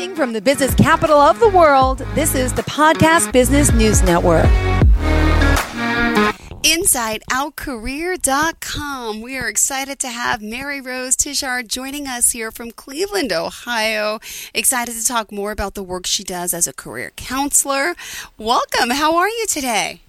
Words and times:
Broadcasting 0.00 0.16
from 0.16 0.32
the 0.32 0.40
business 0.40 0.74
capital 0.76 1.18
of 1.18 1.38
the 1.40 1.50
world, 1.50 1.98
this 2.14 2.34
is 2.34 2.54
the 2.54 2.62
Podcast 2.62 3.32
Business 3.32 3.70
News 3.70 4.02
Network. 4.02 4.46
InsideOutCareer.com. 6.62 9.20
We 9.20 9.36
are 9.36 9.46
excited 9.46 9.98
to 9.98 10.08
have 10.08 10.40
Mary 10.40 10.80
Rose 10.80 11.16
Tichar 11.16 11.68
joining 11.68 12.06
us 12.06 12.32
here 12.32 12.50
from 12.50 12.70
Cleveland, 12.70 13.30
Ohio. 13.30 14.20
Excited 14.54 14.94
to 14.94 15.04
talk 15.04 15.30
more 15.30 15.52
about 15.52 15.74
the 15.74 15.82
work 15.82 16.06
she 16.06 16.24
does 16.24 16.54
as 16.54 16.66
a 16.66 16.72
career 16.72 17.12
counselor. 17.16 17.94
Welcome. 18.38 18.88
How 18.90 19.18
are 19.18 19.28
you 19.28 19.44
today? 19.46 20.00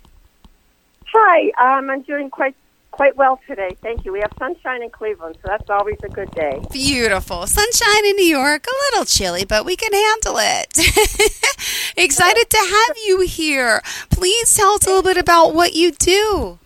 Hi, 1.13 1.51
um, 1.59 1.89
I'm 1.89 2.03
doing 2.03 2.29
quite 2.29 2.55
quite 2.91 3.15
well 3.15 3.39
today. 3.47 3.75
Thank 3.81 4.05
you. 4.05 4.13
We 4.13 4.19
have 4.19 4.31
sunshine 4.37 4.83
in 4.83 4.89
Cleveland, 4.89 5.37
so 5.41 5.47
that's 5.47 5.69
always 5.69 5.97
a 6.03 6.09
good 6.09 6.29
day. 6.31 6.61
Beautiful. 6.71 7.47
Sunshine 7.47 8.05
in 8.05 8.15
New 8.17 8.25
York, 8.25 8.65
a 8.67 8.75
little 8.91 9.05
chilly, 9.05 9.45
but 9.45 9.65
we 9.65 9.75
can 9.75 9.93
handle 9.93 10.35
it. 10.37 10.77
Excited 11.97 12.49
to 12.49 12.57
have 12.57 12.97
you 13.05 13.21
here. 13.21 13.81
Please 14.09 14.53
tell 14.53 14.73
us 14.73 14.85
a 14.85 14.89
little 14.89 15.03
bit 15.03 15.17
about 15.17 15.53
what 15.55 15.73
you 15.73 15.91
do. 15.91 16.59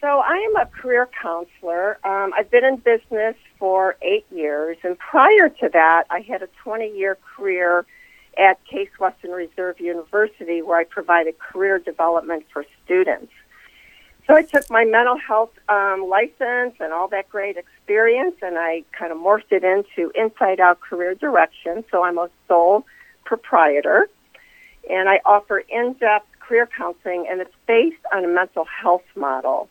So, 0.00 0.06
I 0.06 0.36
am 0.36 0.56
a 0.56 0.66
career 0.66 1.10
counselor. 1.20 1.98
Um, 2.06 2.32
I've 2.34 2.50
been 2.50 2.64
in 2.64 2.76
business 2.76 3.36
for 3.58 3.96
eight 4.00 4.24
years, 4.30 4.78
and 4.82 4.98
prior 4.98 5.50
to 5.50 5.68
that, 5.74 6.04
I 6.08 6.20
had 6.20 6.42
a 6.42 6.48
20 6.62 6.96
year 6.96 7.18
career 7.36 7.84
at 8.38 8.64
Case 8.64 8.88
Western 8.98 9.32
Reserve 9.32 9.78
University 9.80 10.62
where 10.62 10.78
I 10.78 10.84
provided 10.84 11.38
career 11.38 11.78
development 11.78 12.44
for 12.50 12.64
students. 12.84 13.32
So 14.30 14.36
I 14.36 14.42
took 14.42 14.70
my 14.70 14.84
mental 14.84 15.18
health 15.18 15.50
um, 15.68 16.06
license 16.08 16.76
and 16.78 16.92
all 16.92 17.08
that 17.08 17.28
great 17.30 17.56
experience, 17.56 18.36
and 18.42 18.56
I 18.56 18.84
kind 18.92 19.10
of 19.10 19.18
morphed 19.18 19.50
it 19.50 19.64
into 19.64 20.12
Inside 20.14 20.60
Out 20.60 20.80
Career 20.80 21.16
Direction. 21.16 21.84
So 21.90 22.04
I'm 22.04 22.16
a 22.16 22.30
sole 22.46 22.86
proprietor, 23.24 24.08
and 24.88 25.08
I 25.08 25.20
offer 25.24 25.58
in-depth 25.58 26.28
career 26.38 26.68
counseling, 26.68 27.26
and 27.28 27.40
it's 27.40 27.54
based 27.66 27.96
on 28.14 28.24
a 28.24 28.28
mental 28.28 28.64
health 28.66 29.02
model. 29.16 29.68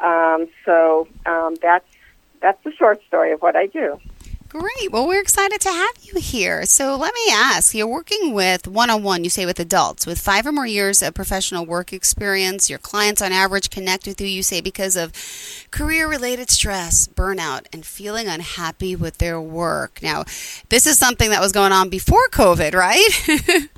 Um, 0.00 0.48
so 0.66 1.08
um, 1.24 1.54
that's 1.62 1.88
that's 2.42 2.62
the 2.62 2.72
short 2.72 3.02
story 3.06 3.32
of 3.32 3.40
what 3.40 3.56
I 3.56 3.68
do. 3.68 3.98
Great. 4.54 4.92
Well, 4.92 5.08
we're 5.08 5.20
excited 5.20 5.60
to 5.62 5.68
have 5.68 5.96
you 6.02 6.20
here. 6.20 6.64
So 6.64 6.94
let 6.94 7.12
me 7.12 7.32
ask 7.32 7.74
you're 7.74 7.88
working 7.88 8.32
with 8.32 8.68
one 8.68 8.88
on 8.88 9.02
one, 9.02 9.24
you 9.24 9.30
say 9.30 9.46
with 9.46 9.58
adults, 9.58 10.06
with 10.06 10.20
five 10.20 10.46
or 10.46 10.52
more 10.52 10.64
years 10.64 11.02
of 11.02 11.12
professional 11.12 11.66
work 11.66 11.92
experience. 11.92 12.70
Your 12.70 12.78
clients, 12.78 13.20
on 13.20 13.32
average, 13.32 13.68
connect 13.68 14.06
with 14.06 14.20
you, 14.20 14.28
you 14.28 14.44
say, 14.44 14.60
because 14.60 14.94
of 14.94 15.10
career 15.72 16.08
related 16.08 16.50
stress, 16.50 17.08
burnout, 17.08 17.66
and 17.72 17.84
feeling 17.84 18.28
unhappy 18.28 18.94
with 18.94 19.18
their 19.18 19.40
work. 19.40 19.98
Now, 20.04 20.22
this 20.68 20.86
is 20.86 21.00
something 21.00 21.30
that 21.30 21.40
was 21.40 21.50
going 21.50 21.72
on 21.72 21.88
before 21.88 22.28
COVID, 22.28 22.74
right? 22.74 23.08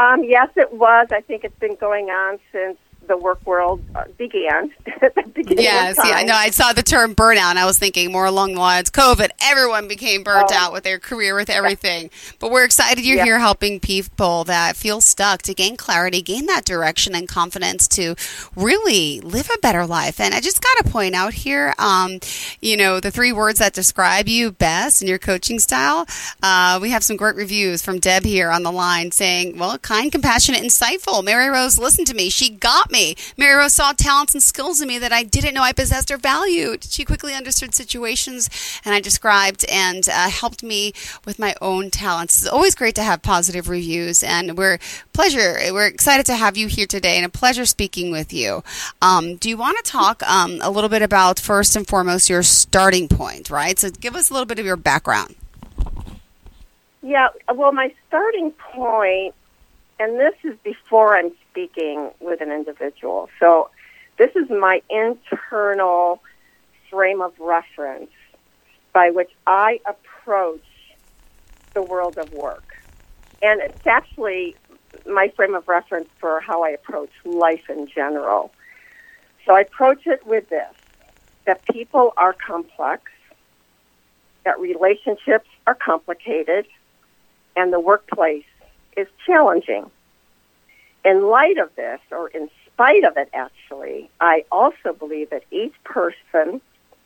um, 0.00 0.24
yes, 0.24 0.48
it 0.56 0.72
was. 0.72 1.06
I 1.12 1.20
think 1.20 1.44
it's 1.44 1.58
been 1.60 1.76
going 1.76 2.06
on 2.06 2.40
since 2.50 2.76
the 3.06 3.16
work 3.16 3.44
world 3.44 3.82
uh, 3.94 4.04
began. 4.16 4.72
yes, 5.36 5.96
yeah, 5.98 6.14
I 6.14 6.22
know. 6.22 6.34
I 6.34 6.50
saw 6.50 6.72
the 6.72 6.82
term 6.82 7.14
burnout, 7.14 7.50
and 7.50 7.58
I 7.58 7.64
was 7.64 7.78
thinking 7.78 8.12
more 8.12 8.26
along 8.26 8.54
the 8.54 8.60
lines 8.60 8.90
COVID. 8.90 9.30
Everyone 9.42 9.88
became 9.88 10.22
burnt 10.22 10.50
oh. 10.52 10.56
out 10.56 10.72
with 10.72 10.84
their 10.84 10.98
career, 10.98 11.34
with 11.34 11.50
everything. 11.50 12.10
But 12.38 12.50
we're 12.50 12.64
excited 12.64 13.04
you're 13.04 13.16
yeah. 13.16 13.24
here 13.24 13.38
helping 13.38 13.80
people 13.80 14.44
that 14.44 14.76
feel 14.76 15.00
stuck 15.00 15.42
to 15.42 15.54
gain 15.54 15.76
clarity, 15.76 16.22
gain 16.22 16.46
that 16.46 16.64
direction 16.64 17.14
and 17.14 17.28
confidence 17.28 17.88
to 17.88 18.14
really 18.54 19.20
live 19.20 19.50
a 19.54 19.58
better 19.58 19.86
life. 19.86 20.20
And 20.20 20.34
I 20.34 20.40
just 20.40 20.62
got 20.62 20.84
to 20.84 20.90
point 20.90 21.14
out 21.14 21.34
here, 21.34 21.74
um, 21.78 22.20
you 22.60 22.76
know, 22.76 23.00
the 23.00 23.10
three 23.10 23.32
words 23.32 23.58
that 23.58 23.72
describe 23.72 24.28
you 24.28 24.52
best 24.52 25.02
in 25.02 25.08
your 25.08 25.18
coaching 25.18 25.58
style. 25.58 26.06
Uh, 26.42 26.78
we 26.80 26.90
have 26.90 27.02
some 27.02 27.16
great 27.16 27.36
reviews 27.36 27.82
from 27.82 27.98
Deb 27.98 28.24
here 28.24 28.50
on 28.50 28.62
the 28.62 28.72
line 28.72 29.10
saying, 29.10 29.58
"Well, 29.58 29.78
kind, 29.78 30.12
compassionate, 30.12 30.62
insightful." 30.62 31.24
Mary 31.24 31.48
Rose, 31.48 31.78
listen 31.78 32.04
to 32.04 32.14
me. 32.14 32.30
She 32.30 32.50
got 32.50 32.89
me. 32.90 33.14
Mary 33.36 33.54
Rose 33.54 33.72
saw 33.72 33.92
talents 33.92 34.34
and 34.34 34.42
skills 34.42 34.80
in 34.80 34.88
me 34.88 34.98
that 34.98 35.12
I 35.12 35.22
didn't 35.22 35.54
know 35.54 35.62
I 35.62 35.72
possessed 35.72 36.10
or 36.10 36.16
valued. 36.16 36.84
She 36.84 37.04
quickly 37.04 37.34
understood 37.34 37.74
situations 37.74 38.48
and 38.84 38.94
I 38.94 39.00
described 39.00 39.64
and 39.70 40.08
uh, 40.08 40.30
helped 40.30 40.62
me 40.62 40.92
with 41.24 41.38
my 41.38 41.54
own 41.60 41.90
talents. 41.90 42.42
It's 42.42 42.50
always 42.50 42.74
great 42.74 42.94
to 42.96 43.02
have 43.02 43.22
positive 43.22 43.68
reviews, 43.68 44.22
and 44.22 44.56
we're 44.56 44.78
pleasure. 45.12 45.56
We're 45.72 45.86
excited 45.86 46.26
to 46.26 46.36
have 46.36 46.56
you 46.56 46.66
here 46.66 46.86
today, 46.86 47.16
and 47.16 47.26
a 47.26 47.28
pleasure 47.28 47.66
speaking 47.66 48.10
with 48.10 48.32
you. 48.32 48.62
Um, 49.02 49.36
do 49.36 49.48
you 49.48 49.56
want 49.56 49.84
to 49.84 49.90
talk 49.90 50.22
um, 50.22 50.58
a 50.62 50.70
little 50.70 50.90
bit 50.90 51.02
about 51.02 51.38
first 51.38 51.76
and 51.76 51.86
foremost 51.86 52.30
your 52.30 52.42
starting 52.42 53.08
point, 53.08 53.50
right? 53.50 53.78
So, 53.78 53.90
give 53.90 54.14
us 54.16 54.30
a 54.30 54.32
little 54.32 54.46
bit 54.46 54.58
of 54.58 54.66
your 54.66 54.76
background. 54.76 55.34
Yeah, 57.02 57.28
well, 57.54 57.72
my 57.72 57.92
starting 58.08 58.52
point, 58.72 59.34
and 59.98 60.18
this 60.18 60.34
is 60.44 60.56
before 60.62 61.16
I'm 61.16 61.32
speaking 61.50 62.10
with 62.20 62.40
an 62.40 62.50
individual. 62.50 63.28
So 63.38 63.70
this 64.18 64.30
is 64.34 64.48
my 64.50 64.82
internal 64.88 66.20
frame 66.90 67.20
of 67.20 67.32
reference 67.38 68.10
by 68.92 69.10
which 69.10 69.30
I 69.46 69.80
approach 69.86 70.60
the 71.74 71.82
world 71.82 72.18
of 72.18 72.32
work. 72.32 72.64
And 73.42 73.60
it's 73.60 73.86
actually 73.86 74.56
my 75.06 75.32
frame 75.36 75.54
of 75.54 75.68
reference 75.68 76.08
for 76.20 76.40
how 76.40 76.64
I 76.64 76.70
approach 76.70 77.10
life 77.24 77.68
in 77.68 77.88
general. 77.94 78.52
So 79.46 79.54
I 79.54 79.60
approach 79.60 80.06
it 80.06 80.26
with 80.26 80.48
this 80.50 80.74
that 81.46 81.64
people 81.64 82.12
are 82.18 82.34
complex, 82.46 83.04
that 84.44 84.60
relationships 84.60 85.48
are 85.66 85.74
complicated, 85.74 86.66
and 87.56 87.72
the 87.72 87.80
workplace 87.80 88.44
is 88.96 89.08
challenging 89.26 89.90
in 91.04 91.26
light 91.28 91.58
of 91.58 91.74
this, 91.76 92.00
or 92.10 92.28
in 92.28 92.50
spite 92.66 93.04
of 93.04 93.16
it, 93.16 93.28
actually, 93.32 94.10
I 94.20 94.44
also 94.50 94.92
believe 94.92 95.30
that 95.30 95.44
each 95.50 95.74
person 95.84 96.60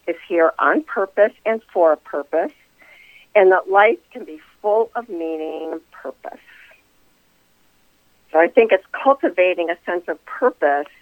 is 0.06 0.16
here 0.28 0.52
on 0.58 0.82
purpose 0.82 1.32
and 1.46 1.62
for 1.72 1.92
a 1.92 1.96
purpose, 1.96 2.52
and 3.34 3.52
that 3.52 3.70
life 3.70 3.98
can 4.12 4.24
be 4.24 4.40
full 4.60 4.90
of 4.94 5.08
meaning 5.08 5.72
and 5.72 5.90
purpose. 5.90 6.40
So 8.32 8.38
I 8.38 8.48
think 8.48 8.72
it's 8.72 8.86
cultivating 8.92 9.70
a 9.70 9.76
sense 9.86 10.04
of 10.08 10.24
purpose 10.26 10.92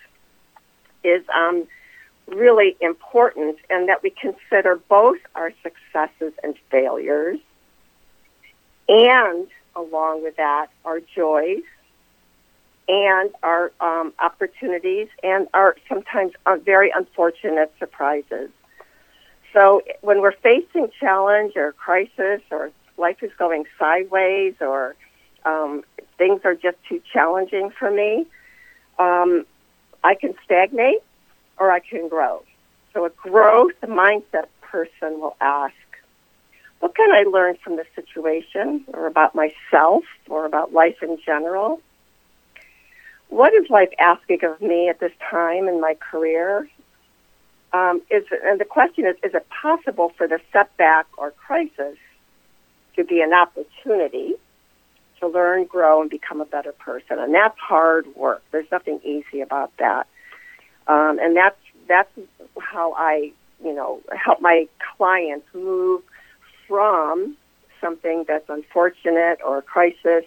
is 1.02 1.24
um, 1.34 1.66
really 2.26 2.76
important, 2.80 3.56
and 3.70 3.88
that 3.88 4.02
we 4.02 4.10
consider 4.10 4.76
both 4.88 5.18
our 5.34 5.52
successes 5.62 6.32
and 6.42 6.54
failures, 6.70 7.38
and 8.88 9.46
along 9.74 10.22
with 10.22 10.36
that, 10.36 10.68
our 10.84 11.00
joys 11.00 11.62
and 12.88 13.30
our 13.42 13.72
um, 13.80 14.12
opportunities 14.18 15.08
and 15.22 15.48
our 15.54 15.76
sometimes 15.88 16.32
uh, 16.46 16.56
very 16.56 16.92
unfortunate 16.94 17.72
surprises. 17.78 18.50
So 19.52 19.82
when 20.00 20.20
we're 20.20 20.32
facing 20.32 20.90
challenge 20.98 21.56
or 21.56 21.72
crisis 21.72 22.40
or 22.50 22.70
life 22.96 23.22
is 23.22 23.30
going 23.38 23.64
sideways 23.78 24.54
or 24.60 24.96
um, 25.44 25.84
things 26.18 26.40
are 26.44 26.54
just 26.54 26.76
too 26.88 27.00
challenging 27.12 27.70
for 27.70 27.90
me, 27.90 28.26
um, 28.98 29.44
I 30.02 30.14
can 30.14 30.34
stagnate 30.44 31.02
or 31.58 31.70
I 31.70 31.80
can 31.80 32.08
grow. 32.08 32.42
So 32.92 33.04
a 33.04 33.10
growth 33.10 33.72
mindset 33.82 34.46
person 34.60 35.20
will 35.20 35.36
ask, 35.40 35.74
what 36.80 36.94
can 36.96 37.12
I 37.12 37.22
learn 37.22 37.56
from 37.62 37.76
this 37.76 37.86
situation 37.94 38.84
or 38.92 39.06
about 39.06 39.34
myself 39.34 40.04
or 40.28 40.46
about 40.46 40.72
life 40.72 41.02
in 41.02 41.18
general? 41.24 41.80
What 43.32 43.54
is 43.54 43.70
life 43.70 43.88
asking 43.98 44.44
of 44.44 44.60
me 44.60 44.90
at 44.90 45.00
this 45.00 45.12
time 45.30 45.66
in 45.66 45.80
my 45.80 45.94
career? 45.94 46.68
Um, 47.72 48.02
is 48.10 48.24
and 48.44 48.60
the 48.60 48.66
question 48.66 49.06
is: 49.06 49.16
Is 49.22 49.34
it 49.34 49.46
possible 49.48 50.12
for 50.18 50.28
the 50.28 50.38
setback 50.52 51.06
or 51.16 51.30
crisis 51.30 51.96
to 52.94 53.04
be 53.04 53.22
an 53.22 53.32
opportunity 53.32 54.34
to 55.20 55.28
learn, 55.28 55.64
grow, 55.64 56.02
and 56.02 56.10
become 56.10 56.42
a 56.42 56.44
better 56.44 56.72
person? 56.72 57.18
And 57.18 57.34
that's 57.34 57.58
hard 57.58 58.06
work. 58.14 58.42
There's 58.50 58.70
nothing 58.70 59.00
easy 59.02 59.40
about 59.40 59.74
that. 59.78 60.06
Um, 60.86 61.18
and 61.18 61.34
that's 61.34 61.58
that's 61.88 62.10
how 62.58 62.92
I, 62.98 63.32
you 63.64 63.74
know, 63.74 64.02
help 64.14 64.42
my 64.42 64.68
clients 64.98 65.46
move 65.54 66.02
from 66.68 67.38
something 67.80 68.26
that's 68.28 68.50
unfortunate 68.50 69.38
or 69.42 69.58
a 69.58 69.62
crisis 69.62 70.26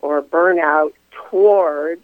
or 0.00 0.22
burnout 0.22 0.94
towards 1.28 2.02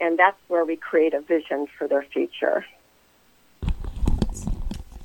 and 0.00 0.18
that's 0.18 0.38
where 0.48 0.64
we 0.64 0.76
create 0.76 1.14
a 1.14 1.20
vision 1.20 1.66
for 1.76 1.88
their 1.88 2.02
future. 2.02 2.64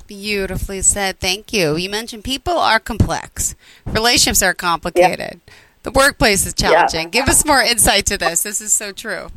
Beautifully 0.06 0.82
said. 0.82 1.18
Thank 1.18 1.52
you. 1.52 1.76
You 1.76 1.88
mentioned 1.88 2.24
people 2.24 2.58
are 2.58 2.78
complex, 2.78 3.54
relationships 3.86 4.42
are 4.42 4.54
complicated, 4.54 5.40
yep. 5.46 5.54
the 5.82 5.90
workplace 5.90 6.46
is 6.46 6.54
challenging. 6.54 7.04
Yep. 7.04 7.12
Give 7.12 7.28
us 7.28 7.44
more 7.44 7.62
insight 7.62 8.06
to 8.06 8.18
this. 8.18 8.42
This 8.42 8.60
is 8.60 8.72
so 8.72 8.92
true. 8.92 9.28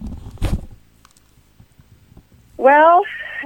Well, 2.58 3.04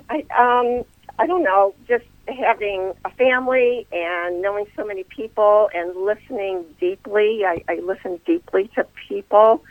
I 0.10 0.26
um, 0.38 0.86
I 1.20 1.28
don't 1.28 1.44
know. 1.44 1.76
Just 1.88 2.06
having 2.28 2.94
a 3.04 3.10
family 3.12 3.86
and 3.92 4.42
knowing 4.42 4.66
so 4.76 4.86
many 4.86 5.04
people 5.04 5.70
and 5.74 5.96
listening 5.96 6.66
deeply, 6.80 7.46
I, 7.46 7.64
I 7.68 7.76
listened 7.76 8.24
deeply 8.26 8.70
to 8.76 8.86
people. 9.08 9.64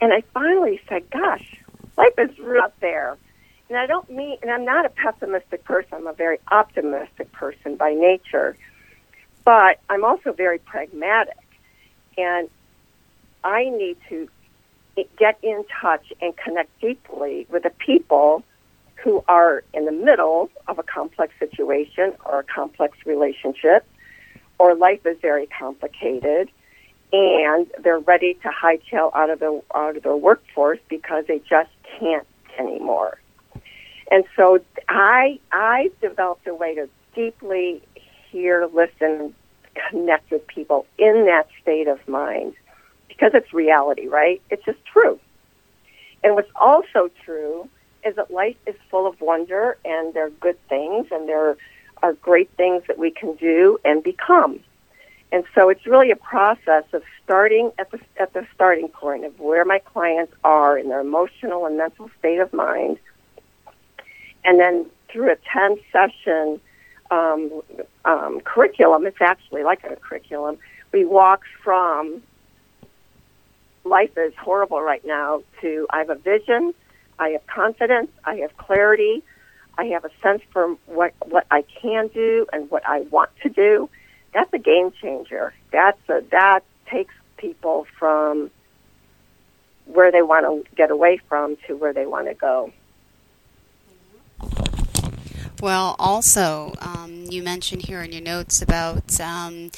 And 0.00 0.12
I 0.12 0.22
finally 0.34 0.80
said, 0.88 1.08
gosh, 1.10 1.56
life 2.02 2.30
is 2.30 2.30
out 2.62 2.78
there. 2.80 3.16
And 3.68 3.78
I 3.78 3.86
don't 3.86 4.10
mean, 4.10 4.36
and 4.42 4.50
I'm 4.50 4.64
not 4.64 4.84
a 4.84 4.90
pessimistic 4.90 5.64
person. 5.64 5.94
I'm 5.94 6.06
a 6.06 6.12
very 6.12 6.38
optimistic 6.50 7.32
person 7.32 7.76
by 7.76 7.94
nature. 7.94 8.56
But 9.44 9.80
I'm 9.88 10.04
also 10.04 10.32
very 10.32 10.58
pragmatic. 10.58 11.38
And 12.18 12.48
I 13.44 13.70
need 13.70 13.96
to 14.08 14.28
get 15.18 15.38
in 15.42 15.64
touch 15.80 16.12
and 16.20 16.36
connect 16.36 16.78
deeply 16.80 17.46
with 17.50 17.62
the 17.62 17.70
people 17.70 18.42
who 18.96 19.24
are 19.26 19.64
in 19.72 19.86
the 19.86 19.92
middle 19.92 20.50
of 20.68 20.78
a 20.78 20.82
complex 20.82 21.32
situation 21.38 22.12
or 22.24 22.40
a 22.40 22.44
complex 22.44 22.98
relationship, 23.04 23.84
or 24.58 24.74
life 24.74 25.04
is 25.06 25.16
very 25.20 25.46
complicated, 25.46 26.50
and 27.12 27.66
they're 27.82 27.98
ready 27.98 28.34
to 28.42 28.48
hightail 28.48 29.14
out 29.14 29.30
of 29.30 29.40
the 29.40 29.62
out 29.74 29.96
of 29.96 30.02
their 30.02 30.16
workforce 30.16 30.78
because 30.88 31.24
they 31.26 31.40
just 31.40 31.70
can't 31.98 32.26
anymore. 32.58 33.18
And 34.10 34.24
so 34.36 34.60
I 34.88 35.38
I've 35.52 35.98
developed 36.00 36.46
a 36.46 36.54
way 36.54 36.74
to 36.74 36.88
deeply 37.14 37.82
hear, 38.30 38.66
listen, 38.66 39.34
connect 39.90 40.30
with 40.30 40.46
people 40.46 40.86
in 40.98 41.26
that 41.26 41.48
state 41.60 41.88
of 41.88 42.06
mind 42.08 42.54
because 43.08 43.32
it's 43.34 43.52
reality, 43.52 44.06
right? 44.08 44.40
It's 44.50 44.64
just 44.64 44.84
true. 44.84 45.20
And 46.24 46.34
what's 46.34 46.50
also 46.56 47.10
true 47.24 47.68
is 48.04 48.16
that 48.16 48.30
life 48.30 48.56
is 48.66 48.74
full 48.90 49.06
of 49.06 49.20
wonder 49.20 49.76
and 49.84 50.14
there 50.14 50.26
are 50.26 50.30
good 50.30 50.58
things 50.68 51.06
and 51.10 51.28
there 51.28 51.56
are 52.02 52.12
great 52.14 52.50
things 52.56 52.82
that 52.88 52.98
we 52.98 53.10
can 53.10 53.34
do 53.36 53.78
and 53.84 54.02
become. 54.02 54.60
And 55.32 55.44
so 55.54 55.70
it's 55.70 55.86
really 55.86 56.10
a 56.10 56.16
process 56.16 56.84
of 56.92 57.02
starting 57.24 57.72
at 57.78 57.90
the 57.90 57.98
at 58.20 58.34
the 58.34 58.46
starting 58.54 58.88
point 58.88 59.24
of 59.24 59.40
where 59.40 59.64
my 59.64 59.78
clients 59.78 60.34
are 60.44 60.76
in 60.76 60.90
their 60.90 61.00
emotional 61.00 61.64
and 61.64 61.78
mental 61.78 62.10
state 62.18 62.38
of 62.38 62.52
mind, 62.52 62.98
and 64.44 64.60
then 64.60 64.86
through 65.08 65.32
a 65.32 65.36
ten 65.50 65.78
session 65.90 66.60
um, 67.10 67.62
um, 68.04 68.40
curriculum, 68.40 69.06
it's 69.06 69.22
actually 69.22 69.62
like 69.62 69.82
a 69.84 69.96
curriculum. 69.96 70.58
We 70.92 71.06
walk 71.06 71.44
from 71.64 72.22
life 73.84 74.16
is 74.18 74.34
horrible 74.38 74.82
right 74.82 75.04
now 75.04 75.42
to 75.62 75.86
I 75.88 75.98
have 75.98 76.10
a 76.10 76.14
vision, 76.16 76.74
I 77.18 77.30
have 77.30 77.46
confidence, 77.46 78.10
I 78.24 78.36
have 78.36 78.54
clarity, 78.58 79.22
I 79.78 79.86
have 79.86 80.04
a 80.04 80.10
sense 80.22 80.42
for 80.52 80.76
what 80.84 81.14
what 81.24 81.46
I 81.50 81.62
can 81.80 82.08
do 82.08 82.46
and 82.52 82.70
what 82.70 82.86
I 82.86 83.00
want 83.10 83.30
to 83.44 83.48
do. 83.48 83.88
That's 84.32 84.52
a 84.52 84.58
game 84.58 84.92
changer. 84.92 85.52
That's 85.70 86.00
a 86.08 86.22
that 86.30 86.60
takes 86.86 87.14
people 87.36 87.86
from 87.98 88.50
where 89.86 90.12
they 90.12 90.22
want 90.22 90.46
to 90.46 90.74
get 90.76 90.90
away 90.90 91.20
from 91.28 91.56
to 91.66 91.76
where 91.76 91.92
they 91.92 92.06
want 92.06 92.28
to 92.28 92.34
go. 92.34 92.72
Well, 95.62 95.94
also, 96.00 96.74
um, 96.80 97.26
you 97.30 97.40
mentioned 97.40 97.82
here 97.82 98.02
in 98.02 98.10
your 98.10 98.20
notes 98.20 98.60
about 98.60 99.20
um, 99.20 99.70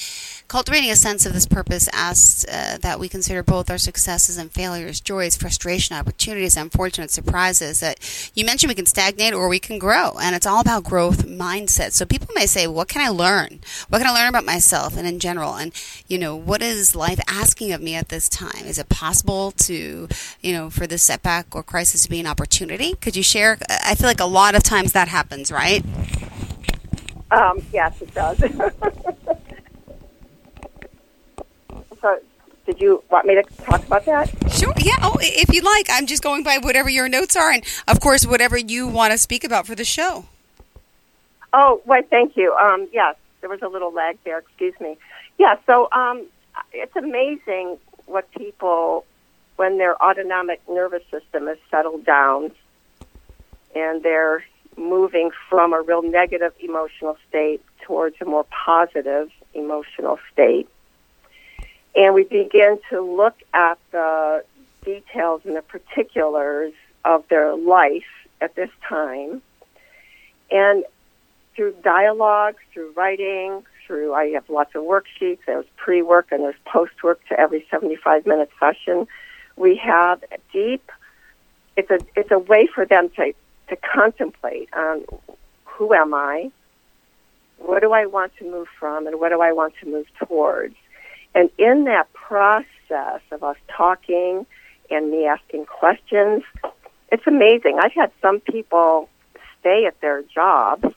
cultivating 0.49 0.91
a 0.91 0.97
sense 0.97 1.27
of 1.27 1.35
this 1.35 1.45
purpose 1.45 1.91
asks 1.93 2.47
uh, 2.47 2.79
that 2.81 2.99
we 2.99 3.07
consider 3.07 3.43
both 3.43 3.69
our 3.69 3.77
successes 3.77 4.39
and 4.39 4.51
failures, 4.51 4.99
joys, 4.99 5.37
frustration, 5.37 5.95
opportunities, 5.95 6.57
unfortunate 6.57 7.11
surprises. 7.11 7.81
That 7.81 7.99
you 8.35 8.47
mentioned 8.47 8.71
we 8.71 8.75
can 8.75 8.87
stagnate 8.87 9.35
or 9.35 9.47
we 9.47 9.59
can 9.59 9.79
grow, 9.79 10.13
and 10.23 10.35
it's 10.35 10.47
all 10.47 10.61
about 10.61 10.85
growth 10.85 11.27
mindset. 11.27 11.93
So 11.93 12.07
people 12.07 12.29
may 12.35 12.47
say, 12.47 12.67
"What 12.67 12.89
can 12.89 13.03
I 13.03 13.09
learn? 13.09 13.61
What 13.91 13.99
can 13.99 14.07
I 14.07 14.13
learn 14.13 14.29
about 14.29 14.47
myself 14.47 14.97
and 14.97 15.07
in 15.07 15.19
general?" 15.19 15.55
And 15.55 15.71
you 16.09 16.17
know, 16.17 16.35
what 16.35 16.63
is 16.63 16.97
life 16.97 17.21
asking 17.29 17.73
of 17.73 17.83
me 17.83 17.95
at 17.95 18.09
this 18.09 18.31
time? 18.31 18.65
Is 18.65 18.79
it 18.79 18.89
possible 18.89 19.51
to, 19.51 20.09
you 20.41 20.53
know, 20.55 20.71
for 20.71 20.87
this 20.87 21.03
setback 21.03 21.55
or 21.55 21.63
crisis 21.63 22.05
to 22.05 22.09
be 22.09 22.21
an 22.21 22.27
opportunity? 22.27 22.95
Could 22.95 23.17
you 23.17 23.23
share? 23.23 23.59
I 23.69 23.95
feel 23.95 24.07
like 24.07 24.21
a 24.21 24.25
lot 24.25 24.55
of 24.55 24.63
times 24.63 24.93
that 24.93 25.09
happens, 25.09 25.53
right? 25.53 25.74
Um, 27.31 27.63
yes, 27.73 28.01
it 28.03 28.15
does. 28.15 28.39
so 32.01 32.21
did 32.67 32.81
you 32.81 33.03
want 33.11 33.27
me 33.27 33.35
to 33.35 33.43
talk 33.65 33.85
about 33.87 34.05
that? 34.07 34.31
Sure. 34.51 34.73
Yeah. 34.79 34.97
Oh, 35.03 35.17
if 35.21 35.53
you'd 35.53 35.65
like. 35.65 35.89
I'm 35.91 36.07
just 36.07 36.23
going 36.23 36.43
by 36.43 36.59
whatever 36.59 36.89
your 36.89 37.09
notes 37.09 37.37
are, 37.37 37.51
and 37.51 37.65
of 37.89 38.01
course, 38.01 38.27
whatever 38.27 38.57
you 38.57 38.87
want 38.87 39.13
to 39.13 39.19
speak 39.19 39.45
about 39.45 39.67
for 39.67 39.75
the 39.75 39.85
show. 39.85 40.27
Oh, 41.53 41.83
well, 41.85 42.03
thank 42.11 42.37
you. 42.37 42.53
Um, 42.55 42.89
yes, 42.93 43.17
there 43.41 43.51
was 43.51 43.63
a 43.63 43.69
little 43.69 43.93
lag 43.93 44.19
there. 44.25 44.39
Excuse 44.39 44.75
me. 44.81 44.97
Yeah. 45.39 45.57
So 45.67 45.89
um, 45.93 46.27
it's 46.73 46.97
amazing 46.97 47.79
what 48.07 48.31
people, 48.33 49.05
when 49.57 49.79
their 49.79 50.03
autonomic 50.03 50.61
nervous 50.69 51.03
system 51.11 51.49
is 51.49 51.59
settled 51.71 52.05
down, 52.05 52.51
and 53.75 54.03
they're 54.03 54.45
moving 54.77 55.31
from 55.49 55.73
a 55.73 55.81
real 55.81 56.03
negative 56.03 56.53
emotional 56.61 57.17
state 57.29 57.63
towards 57.83 58.17
a 58.21 58.25
more 58.25 58.45
positive 58.45 59.31
emotional 59.55 60.19
state 60.33 60.69
and 61.97 62.15
we 62.15 62.25
begin 62.25 62.79
to 62.91 63.01
look 63.01 63.37
at 63.53 63.79
the 63.93 64.45
details 64.85 65.43
and 65.45 65.57
the 65.57 65.63
particulars 65.63 66.73
of 67.05 67.27
their 67.29 67.55
life 67.55 68.03
at 68.41 68.55
this 68.55 68.71
time. 68.89 69.41
And 70.51 70.85
through 71.55 71.75
dialogue, 71.83 72.57
through 72.73 72.93
writing, 72.97 73.65
through 73.87 74.13
I 74.13 74.31
have 74.31 74.49
lots 74.51 74.75
of 74.75 74.83
worksheets. 74.83 75.39
There's 75.47 75.67
pre-work 75.77 76.33
and 76.33 76.43
there's 76.43 76.55
post-work 76.65 77.21
to 77.29 77.39
every 77.39 77.67
75-minute 77.73 78.51
session. 78.59 79.07
We 79.57 79.77
have 79.77 80.23
a 80.33 80.39
deep. 80.53 80.91
It's 81.77 81.91
a 81.91 81.99
it's 82.17 82.31
a 82.31 82.39
way 82.39 82.69
for 82.73 82.87
them 82.87 83.09
to 83.17 83.33
to 83.69 83.77
contemplate 83.77 84.69
on 84.75 85.05
who 85.65 85.93
am 85.95 86.15
I, 86.15 86.51
what 87.59 87.81
do 87.81 87.93
I 87.93 88.07
want 88.07 88.33
to 88.39 88.45
move 88.45 88.69
from, 88.79 89.07
and 89.07 89.19
what 89.19 89.31
do 89.31 89.41
I 89.41 89.53
want 89.53 89.75
to 89.81 89.87
move 89.87 90.07
towards. 90.19 90.75
And 91.35 91.51
in 91.59 91.85
that 91.85 92.13
process 92.13 93.21
of 93.33 93.43
us 93.43 93.57
talking 93.69 94.47
and 94.91 95.11
me 95.11 95.27
asking 95.27 95.67
questions, 95.67 96.43
it's 97.11 97.27
amazing. 97.27 97.79
I've 97.81 97.93
had 97.93 98.13
some 98.21 98.41
people 98.41 99.09
stay 99.61 99.87
at 99.87 100.01
their 100.01 100.23
job, 100.23 100.95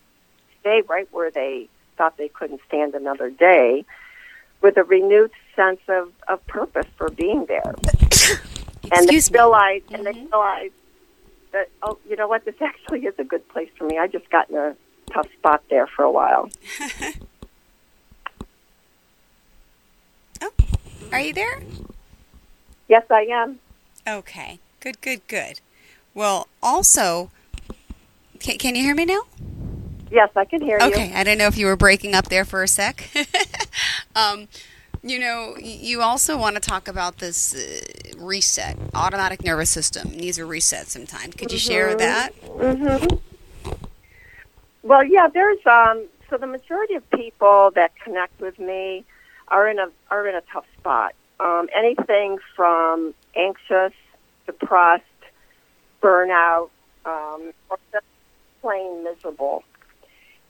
stay 0.62 0.82
right 0.88 1.08
where 1.12 1.32
they 1.32 1.70
thought 1.98 2.18
they 2.18 2.28
couldn't 2.28 2.62
stand 2.68 2.94
another 2.94 3.30
day, 3.30 3.86
with 4.62 4.78
a 4.78 4.84
renewed 4.84 5.32
sense 5.56 5.80
of, 5.88 6.12
of 6.28 6.46
purpose 6.48 6.88
for 6.98 7.10
being 7.10 7.46
there. 7.46 7.76
and 8.92 9.08
they 9.08 9.20
realize, 9.32 9.82
and 9.92 10.06
they 10.06 10.14
mm-hmm. 10.14 10.26
realize 10.26 10.72
that 11.58 11.70
oh, 11.82 11.98
you 12.08 12.16
know 12.16 12.28
what, 12.28 12.46
this 12.46 12.56
actually 12.62 13.06
is 13.06 13.16
a 13.18 13.24
good 13.24 13.48
place 13.50 13.70
for 13.78 13.86
me. 13.86 13.98
I 13.98 14.08
just 14.08 14.30
got 14.30 14.50
in 14.50 14.56
a 14.56 14.76
tough 15.12 15.28
spot 15.38 15.64
there 15.70 15.88
for 15.88 16.04
a 16.04 16.12
while. 16.12 16.50
Oh, 20.40 20.52
are 21.12 21.20
you 21.20 21.34
there? 21.34 21.64
Yes, 22.88 23.06
I 23.10 23.22
am. 23.32 23.58
Okay. 24.08 24.60
Good, 24.80 25.02
good, 25.02 25.28
good. 25.28 25.62
Well, 26.14 26.48
also, 26.62 27.32
can, 28.40 28.60
can 28.60 28.76
you 28.76 28.84
hear 28.84 28.94
me 28.94 29.06
now? 29.06 29.22
Yes, 30.12 30.30
I 30.36 30.46
can 30.46 30.62
hear 30.62 30.78
okay. 30.78 30.86
you. 30.86 30.94
Okay. 30.94 31.14
I 31.16 31.24
don't 31.24 31.40
know 31.40 31.48
if 31.48 31.58
you 31.58 31.66
were 31.66 31.76
breaking 31.76 32.14
up 32.14 32.30
there 32.30 32.46
for 32.46 32.62
a 32.62 32.68
sec. 32.68 33.10
um, 34.16 34.48
you 35.04 35.20
know, 35.20 35.56
you 35.58 36.02
also 36.02 36.38
want 36.38 36.56
to 36.56 36.60
talk 36.60 36.88
about 36.88 37.18
this 37.18 37.56
uh, 37.56 38.18
reset. 38.18 38.78
Automatic 38.94 39.44
nervous 39.44 39.70
system 39.70 40.10
needs 40.10 40.38
a 40.38 40.46
reset 40.46 40.88
sometimes. 40.88 41.36
Could 41.36 41.52
you 41.52 41.58
mm-hmm. 41.58 41.72
share 41.72 41.96
that? 41.96 42.42
Mm-hmm. 42.42 43.16
Well, 44.84 45.04
yeah, 45.04 45.28
there's 45.28 45.66
um 45.66 46.06
so 46.30 46.38
the 46.38 46.48
majority 46.48 46.96
of 46.96 47.10
people 47.12 47.72
that 47.76 47.92
connect 48.04 48.40
with 48.40 48.60
me 48.60 49.06
are 49.48 49.68
in 49.68 49.80
a 49.80 49.90
are 50.10 50.28
in 50.28 50.36
a 50.36 50.42
tough 50.52 50.66
spot. 50.80 51.14
Um, 51.40 51.70
anything 51.76 52.40
from 52.56 53.14
anxious, 53.36 53.94
depressed, 54.46 55.04
burnout, 56.02 56.70
um, 57.06 57.54
or 57.70 57.78
just 57.92 58.06
plain 58.62 59.04
miserable. 59.04 59.64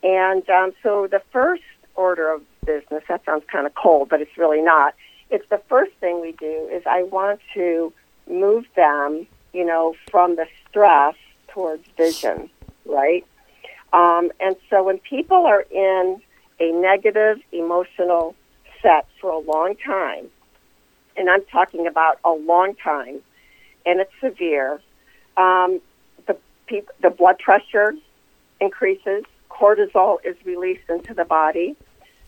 And 0.04 0.48
um, 0.50 0.74
so 0.82 1.08
the 1.08 1.22
first 1.32 1.63
order 1.96 2.32
of 2.32 2.42
business 2.67 3.03
that 3.09 3.25
sounds 3.25 3.43
kind 3.51 3.65
of 3.65 3.74
cold, 3.74 4.09
but 4.09 4.21
it's 4.21 4.38
really 4.38 4.62
not. 4.62 4.93
It's 5.31 5.47
the 5.50 5.62
first 5.67 5.93
thing 6.00 6.21
we 6.21 6.33
do 6.33 6.69
is 6.71 6.83
I 6.86 7.03
want 7.03 7.39
to 7.55 7.91
move 8.29 8.65
them, 8.75 9.25
you 9.53 9.65
know, 9.65 9.95
from 10.12 10.36
the 10.36 10.45
stress 10.69 11.15
towards 11.47 11.83
vision, 11.97 12.50
right? 12.86 13.25
Um, 13.93 14.31
and 14.39 14.55
so 14.69 14.83
when 14.83 15.00
people 15.00 15.45
are 15.47 15.65
in 15.71 16.21
a 16.59 16.71
negative 16.71 17.38
emotional 17.51 18.36
set 18.81 19.07
for 19.19 19.31
a 19.31 19.39
long 19.39 19.75
time, 19.83 20.27
and 21.15 21.29
I'm 21.29 21.43
talking 21.45 21.88
about 21.88 22.19
a 22.24 22.31
long 22.31 22.75
time, 22.75 23.21
and 23.86 24.00
it's 24.01 24.12
severe, 24.21 24.79
um, 25.36 25.81
the, 26.27 26.38
pe- 26.67 26.81
the 27.01 27.09
blood 27.09 27.39
pressure 27.39 27.93
increases, 28.59 29.24
cortisol 29.50 30.17
is 30.24 30.36
released 30.45 30.89
into 30.89 31.13
the 31.13 31.25
body. 31.25 31.75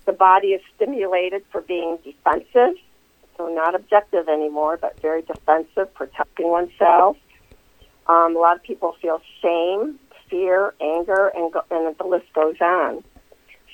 The 0.09 0.13
body 0.13 0.53
is 0.53 0.61
stimulated 0.75 1.43
for 1.51 1.61
being 1.61 1.99
defensive, 2.03 2.73
so 3.37 3.47
not 3.47 3.75
objective 3.75 4.27
anymore, 4.27 4.75
but 4.75 4.99
very 5.01 5.21
defensive, 5.21 5.93
protecting 5.93 6.49
oneself. 6.49 7.15
Um, 8.07 8.35
a 8.35 8.39
lot 8.39 8.55
of 8.55 8.63
people 8.63 8.95
feel 8.99 9.21
shame, 9.39 9.99
fear, 10.27 10.73
anger, 10.81 11.31
and, 11.35 11.53
go, 11.53 11.61
and 11.69 11.95
the 11.95 12.03
list 12.05 12.25
goes 12.33 12.55
on. 12.59 13.03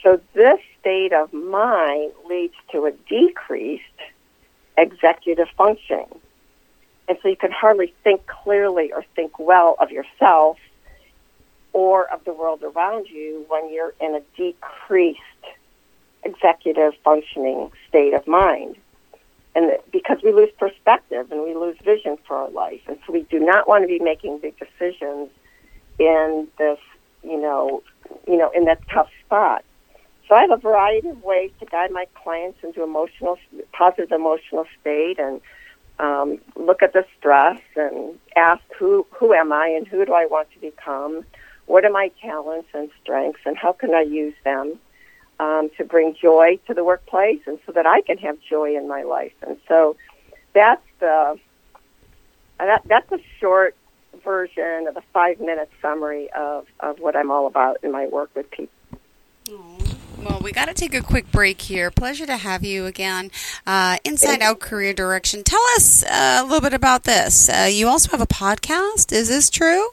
So 0.04 0.20
this 0.34 0.60
state 0.82 1.14
of 1.14 1.32
mind 1.32 2.12
leads 2.28 2.56
to 2.74 2.86
a 2.86 2.92
decreased 3.08 3.84
executive 4.78 5.48
functioning. 5.56 6.20
And 7.08 7.18
so 7.22 7.30
you 7.30 7.38
can 7.38 7.52
hardly 7.54 7.94
think 8.04 8.28
clearly 8.28 8.92
or 8.92 9.06
think 9.16 9.40
well 9.40 9.78
of 9.80 9.90
yourself 9.90 10.58
or 11.72 12.12
of 12.12 12.26
the 12.26 12.34
world 12.34 12.62
around 12.62 13.08
you 13.08 13.46
when 13.48 13.74
you're 13.74 13.94
in 14.02 14.16
a 14.16 14.22
decreased 14.36 15.22
executive 16.26 16.94
functioning 17.04 17.72
state 17.88 18.14
of 18.14 18.28
mind. 18.28 18.76
And 19.56 19.72
because 19.92 20.18
we 20.22 20.34
lose 20.34 20.50
perspective 20.60 21.32
and 21.32 21.42
we 21.44 21.56
lose 21.56 21.78
vision 21.84 22.18
for 22.28 22.36
our 22.36 22.50
life. 22.50 22.82
And 22.88 22.98
so 23.06 23.14
we 23.14 23.22
do 23.24 23.40
not 23.40 23.68
want 23.68 23.84
to 23.84 23.88
be 23.88 24.00
making 24.00 24.40
big 24.40 24.56
decisions 24.60 25.30
in 25.98 26.48
this, 26.58 26.80
you 27.24 27.40
know, 27.40 27.82
you 28.28 28.38
know, 28.38 28.52
in 28.54 28.66
that 28.66 28.82
tough 28.94 29.08
spot. 29.26 29.64
So 30.28 30.36
I 30.36 30.42
have 30.42 30.52
a 30.52 30.58
variety 30.58 31.08
of 31.08 31.24
ways 31.24 31.52
to 31.60 31.66
guide 31.66 31.92
my 31.92 32.06
clients 32.16 32.58
into 32.64 32.84
emotional, 32.84 33.38
positive 33.72 34.12
emotional 34.12 34.66
state 34.82 35.20
and 35.20 35.40
um, 36.00 36.40
look 36.58 36.82
at 36.82 36.92
the 36.92 37.06
stress 37.18 37.62
and 37.78 38.20
ask 38.36 38.62
who 38.78 39.06
who 39.12 39.34
am 39.34 39.54
I 39.54 39.68
and 39.68 39.88
who 39.88 40.04
do 40.04 40.14
I 40.14 40.26
want 40.26 40.52
to 40.52 40.60
become? 40.60 41.24
What 41.68 41.86
are 41.86 41.92
my 41.92 42.12
talents 42.22 42.68
and 42.74 42.90
strengths 43.02 43.40
and 43.46 43.58
how 43.58 43.72
can 43.72 43.94
I 43.94 44.02
use 44.02 44.34
them 44.44 44.80
um, 45.40 45.70
to 45.78 45.84
bring 45.84 46.16
joy 46.16 46.60
to 46.68 46.74
the 46.74 46.84
workplace 46.84 47.42
and 47.46 47.60
so 47.66 47.72
that 47.72 47.86
I 47.86 48.02
can 48.02 48.18
have 48.20 48.38
joy 48.42 48.76
in 48.76 48.88
my 48.88 49.04
life? 49.04 49.34
And 49.46 49.58
so 49.68 49.96
that's 50.54 50.82
the 51.00 51.40
that, 52.60 52.82
that's 52.86 53.12
a 53.12 53.20
short 53.40 53.76
version 54.24 54.88
of 54.88 54.98
a 54.98 55.04
five 55.14 55.40
minute 55.40 55.70
summary 55.82 56.30
of, 56.32 56.66
of 56.80 57.00
what 57.00 57.16
I'm 57.16 57.32
all 57.32 57.48
about 57.48 57.78
in 57.84 57.92
my 57.92 58.08
work 58.08 58.30
with 58.36 58.50
people. 58.50 58.74
Well, 60.18 60.40
we 60.42 60.52
got 60.52 60.66
to 60.66 60.74
take 60.74 60.96
a 60.96 61.02
quick 61.02 61.32
break 61.32 61.62
here. 61.62 61.92
Pleasure 61.92 62.26
to 62.26 62.38
have 62.38 62.64
you 62.64 62.86
again. 62.86 63.30
Uh, 63.68 63.98
Inside 64.04 64.42
Out 64.42 64.60
Career 64.60 64.94
Direction. 64.94 65.44
Tell 65.44 65.62
us 65.76 66.04
uh, 66.04 66.40
a 66.42 66.44
little 66.44 66.62
bit 66.62 66.74
about 66.74 67.04
this. 67.04 67.48
Uh, 67.48 67.70
you 67.70 67.88
also 67.88 68.10
have 68.10 68.22
a 68.22 68.28
podcast. 68.28 69.12
Is 69.12 69.28
this 69.28 69.52
true? 69.52 69.90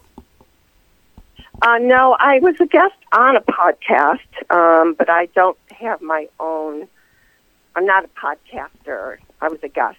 Uh, 1.62 1.78
no, 1.78 2.14
I 2.18 2.40
was 2.40 2.56
a 2.58 2.66
guest 2.66 2.96
on 3.12 3.36
a 3.36 3.40
podcast, 3.40 4.18
um, 4.50 4.94
but 4.94 5.08
I 5.08 5.26
don't 5.26 5.56
have 5.70 6.02
my 6.02 6.28
own. 6.40 6.88
I'm 7.76 7.86
not 7.86 8.04
a 8.04 8.08
podcaster. 8.08 9.18
I 9.40 9.46
was 9.48 9.60
a 9.62 9.68
guest. 9.68 9.96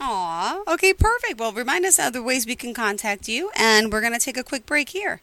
Aw, 0.00 0.62
okay, 0.68 0.92
perfect. 0.92 1.40
Well, 1.40 1.52
remind 1.52 1.86
us 1.86 1.98
of 1.98 2.12
the 2.12 2.22
ways 2.22 2.46
we 2.46 2.56
can 2.56 2.74
contact 2.74 3.26
you, 3.26 3.50
and 3.56 3.90
we're 3.90 4.02
going 4.02 4.12
to 4.12 4.18
take 4.18 4.36
a 4.36 4.44
quick 4.44 4.66
break 4.66 4.90
here. 4.90 5.22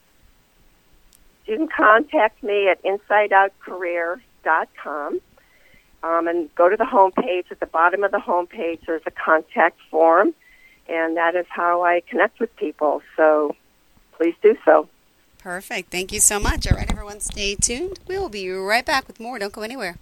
You 1.45 1.57
can 1.57 1.67
contact 1.67 2.41
me 2.41 2.67
at 2.67 2.81
insideoutcareer.com 2.81 5.21
um, 6.01 6.27
and 6.27 6.55
go 6.55 6.67
to 6.67 6.77
the 6.77 6.85
homepage. 6.85 7.51
At 7.51 7.59
the 7.59 7.67
bottom 7.67 8.03
of 8.03 8.09
the 8.09 8.17
homepage, 8.17 8.79
there's 8.88 9.03
a 9.05 9.11
contact 9.11 9.77
form, 9.91 10.33
and 10.88 11.15
that 11.17 11.35
is 11.35 11.45
how 11.47 11.83
I 11.83 12.01
connect 12.09 12.39
with 12.39 12.55
people. 12.55 13.03
So 13.15 13.55
please 14.17 14.33
do 14.41 14.57
so. 14.65 14.89
Perfect. 15.39 15.89
Thank 15.89 16.12
you 16.12 16.19
so 16.19 16.39
much. 16.39 16.69
All 16.69 16.77
right, 16.77 16.91
everyone, 16.91 17.22
stay 17.22 17.55
tuned. 17.55 17.98
We 18.08 18.17
will 18.19 18.29
be 18.29 18.50
right 18.50 18.86
back 18.86 19.08
with 19.08 19.19
more. 19.19 19.39
Don't 19.39 19.53
go 19.53 19.62
anywhere. 19.62 19.98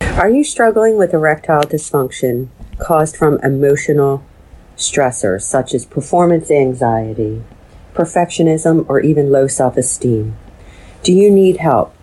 Are 0.00 0.28
you 0.28 0.44
struggling 0.44 0.98
with 0.98 1.14
erectile 1.14 1.62
dysfunction 1.62 2.48
caused 2.78 3.16
from 3.16 3.38
emotional 3.38 4.24
stressors 4.76 5.42
such 5.42 5.72
as 5.72 5.86
performance 5.86 6.50
anxiety, 6.50 7.42
perfectionism, 7.94 8.84
or 8.88 9.00
even 9.00 9.30
low 9.30 9.46
self 9.46 9.76
esteem? 9.76 10.36
Do 11.02 11.12
you 11.12 11.30
need 11.30 11.58
help? 11.58 11.94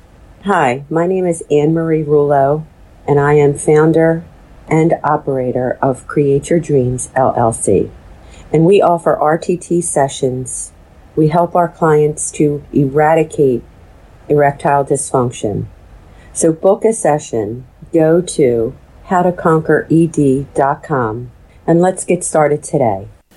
Hi, 0.45 0.85
my 0.89 1.05
name 1.05 1.25
is 1.25 1.43
Anne 1.51 1.73
Marie 1.73 2.01
Rouleau, 2.01 2.65
and 3.05 3.19
I 3.19 3.33
am 3.33 3.57
founder 3.57 4.23
and 4.69 4.93
operator 5.03 5.77
of 5.81 6.07
Create 6.07 6.49
Your 6.49 6.59
Dreams 6.59 7.09
LLC. 7.09 7.91
And 8.53 8.65
we 8.65 8.81
offer 8.81 9.17
RTT 9.21 9.83
sessions. 9.83 10.71
We 11.19 11.27
help 11.27 11.53
our 11.53 11.67
clients 11.67 12.31
to 12.39 12.63
eradicate 12.71 13.61
erectile 14.29 14.85
dysfunction. 14.85 15.65
So 16.31 16.53
book 16.53 16.85
a 16.85 16.93
session 16.93 17.67
go 17.91 18.21
to 18.21 18.73
howtoconquered.com 19.07 21.31
and 21.67 21.81
let's 21.81 22.05
get 22.05 22.23
started 22.23 22.63
today. 22.63 23.09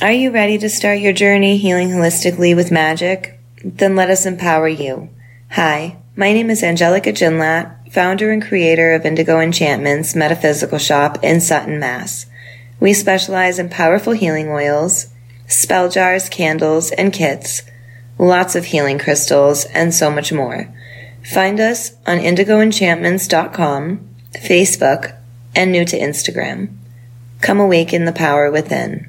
Are 0.00 0.12
you 0.12 0.30
ready 0.30 0.58
to 0.58 0.68
start 0.68 1.00
your 1.00 1.12
journey 1.12 1.56
healing 1.56 1.88
holistically 1.88 2.54
with 2.54 2.70
magic? 2.70 3.36
Then 3.64 3.96
let 3.96 4.10
us 4.10 4.26
empower 4.26 4.68
you. 4.68 5.08
Hi, 5.50 5.96
my 6.14 6.32
name 6.32 6.50
is 6.50 6.62
Angelica 6.62 7.12
Jinlat, 7.12 7.90
founder 7.90 8.30
and 8.30 8.40
creator 8.40 8.94
of 8.94 9.04
Indigo 9.04 9.40
Enchantments 9.40 10.14
Metaphysical 10.14 10.78
Shop 10.78 11.18
in 11.24 11.40
Sutton, 11.40 11.80
Mass. 11.80 12.26
We 12.78 12.92
specialize 12.92 13.58
in 13.58 13.70
powerful 13.70 14.12
healing 14.12 14.48
oils, 14.48 15.08
spell 15.48 15.88
jars, 15.88 16.28
candles, 16.28 16.92
and 16.92 17.12
kits, 17.12 17.62
lots 18.18 18.54
of 18.54 18.66
healing 18.66 19.00
crystals, 19.00 19.64
and 19.64 19.92
so 19.92 20.12
much 20.12 20.32
more. 20.32 20.72
Find 21.24 21.58
us 21.58 21.90
on 22.06 22.18
indigoenchantments.com, 22.18 24.08
Facebook, 24.34 25.16
and 25.56 25.72
new 25.72 25.84
to 25.84 25.98
Instagram. 25.98 26.76
Come 27.40 27.58
awaken 27.58 28.04
the 28.04 28.12
power 28.12 28.48
within. 28.48 29.08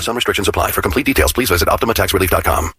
Some 0.00 0.16
restrictions 0.16 0.48
apply. 0.48 0.72
For 0.72 0.82
complete 0.82 1.06
details, 1.06 1.32
please 1.32 1.50
visit 1.50 1.68
OptimaTaxRelief.com. 1.68 2.72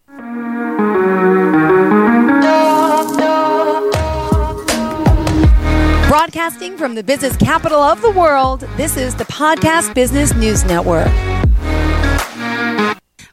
Broadcasting 6.08 6.78
from 6.78 6.96
the 6.96 7.04
business 7.04 7.38
capital 7.38 7.80
of 7.80 8.02
the 8.02 8.12
world, 8.12 8.62
this 8.76 8.98
is 8.98 9.16
the 9.16 9.24
Podcast 9.24 9.96
Business 9.96 10.36
News 10.36 10.66
Network. 10.66 11.08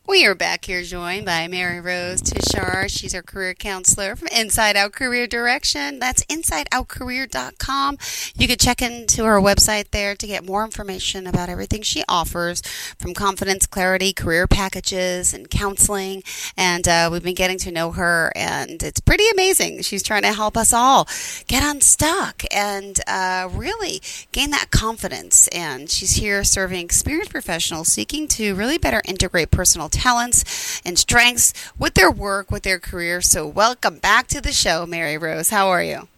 We 0.09 0.25
are 0.25 0.35
back 0.35 0.65
here 0.65 0.83
joined 0.83 1.27
by 1.27 1.49
Mary 1.49 1.83
Rose 1.83 2.23
Tichar. 2.23 2.89
She's 2.89 3.15
our 3.15 3.21
career 3.21 3.53
counselor 3.53 4.17
from 4.17 4.29
Inside 4.29 4.75
Out 4.75 4.93
Career 4.93 5.27
Direction. 5.27 5.99
That's 5.99 6.25
insideoutcareer.com. 6.25 7.99
You 8.35 8.49
could 8.49 8.59
check 8.59 8.81
into 8.81 9.25
her 9.25 9.39
website 9.39 9.91
there 9.91 10.17
to 10.17 10.27
get 10.27 10.47
more 10.47 10.65
information 10.65 11.27
about 11.27 11.51
everything 11.51 11.83
she 11.83 12.05
offers 12.09 12.63
from 12.99 13.13
confidence, 13.13 13.67
clarity, 13.67 14.15
career 14.15 14.47
packages, 14.47 15.35
and 15.35 15.51
counseling. 15.51 16.23
And 16.57 16.89
uh, 16.89 17.11
we've 17.13 17.23
been 17.23 17.35
getting 17.35 17.59
to 17.59 17.71
know 17.71 17.93
her, 17.93 18.33
and 18.35 18.83
it's 18.83 19.01
pretty 19.01 19.29
amazing. 19.31 19.83
She's 19.83 20.03
trying 20.03 20.23
to 20.23 20.33
help 20.33 20.57
us 20.57 20.73
all 20.73 21.07
get 21.49 21.63
unstuck 21.63 22.45
and 22.51 22.99
uh, 23.07 23.51
really 23.53 24.01
gain 24.33 24.53
that 24.53 24.71
confidence. 24.71 25.49
And 25.49 25.91
she's 25.91 26.13
here 26.13 26.45
serving 26.45 26.83
experienced 26.83 27.31
professionals 27.31 27.89
seeking 27.89 28.27
to 28.29 28.55
really 28.55 28.79
better 28.79 29.03
integrate 29.05 29.51
personal 29.51 29.91
talents 30.09 30.81
and 30.87 30.99
strengths 30.99 31.53
with 31.79 31.95
their 31.95 32.11
work, 32.11 32.51
with 32.51 32.63
their 32.63 32.79
career. 32.79 33.21
So, 33.21 33.47
welcome 33.47 33.99
back 33.99 34.27
to 34.29 34.41
the 34.41 34.53
show, 34.53 34.87
Mary 34.87 35.19
Rose. 35.19 35.51
How 35.51 35.69
are 35.69 35.83
you? 35.83 36.09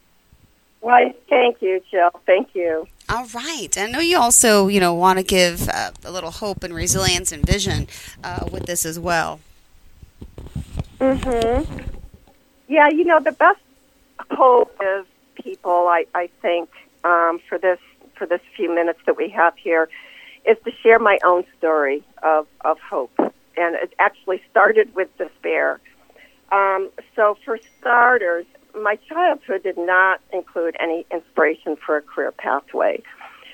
Why, 0.80 1.12
thank 1.28 1.60
you, 1.60 1.82
Jill. 1.90 2.10
Thank 2.24 2.54
you. 2.54 2.86
All 3.08 3.26
right. 3.34 3.76
I 3.76 3.90
know 3.90 3.98
you 3.98 4.16
also, 4.16 4.68
you 4.68 4.80
know, 4.80 4.94
want 4.94 5.18
to 5.18 5.24
give 5.24 5.68
uh, 5.68 5.90
a 6.04 6.10
little 6.12 6.30
hope 6.30 6.62
and 6.62 6.72
resilience 6.72 7.32
and 7.32 7.44
vision 7.44 7.88
uh, 8.22 8.46
with 8.50 8.66
this 8.66 8.86
as 8.86 8.98
well. 8.98 9.40
Mhm. 11.00 11.66
Yeah, 12.68 12.88
you 12.88 13.04
know, 13.04 13.18
the 13.18 13.32
best 13.32 13.60
hope 14.30 14.74
of 14.80 15.06
people, 15.34 15.88
I, 15.88 16.06
I 16.14 16.28
think, 16.40 16.70
um, 17.02 17.40
for 17.48 17.58
this 17.58 17.80
for 18.14 18.26
this 18.26 18.40
few 18.54 18.72
minutes 18.72 19.00
that 19.06 19.16
we 19.16 19.30
have 19.30 19.56
here, 19.56 19.88
is 20.44 20.56
to 20.64 20.70
share 20.82 21.00
my 21.00 21.18
own 21.24 21.44
story 21.58 22.04
of 22.22 22.46
of 22.60 22.78
hope 22.78 23.32
and 23.56 23.76
it 23.76 23.94
actually 23.98 24.42
started 24.50 24.94
with 24.94 25.08
despair. 25.18 25.80
Um, 26.52 26.90
so, 27.14 27.36
for 27.44 27.58
starters, 27.78 28.46
my 28.74 28.96
childhood 29.08 29.62
did 29.62 29.78
not 29.78 30.20
include 30.32 30.76
any 30.80 31.06
inspiration 31.12 31.76
for 31.76 31.96
a 31.96 32.02
career 32.02 32.32
pathway. 32.32 33.02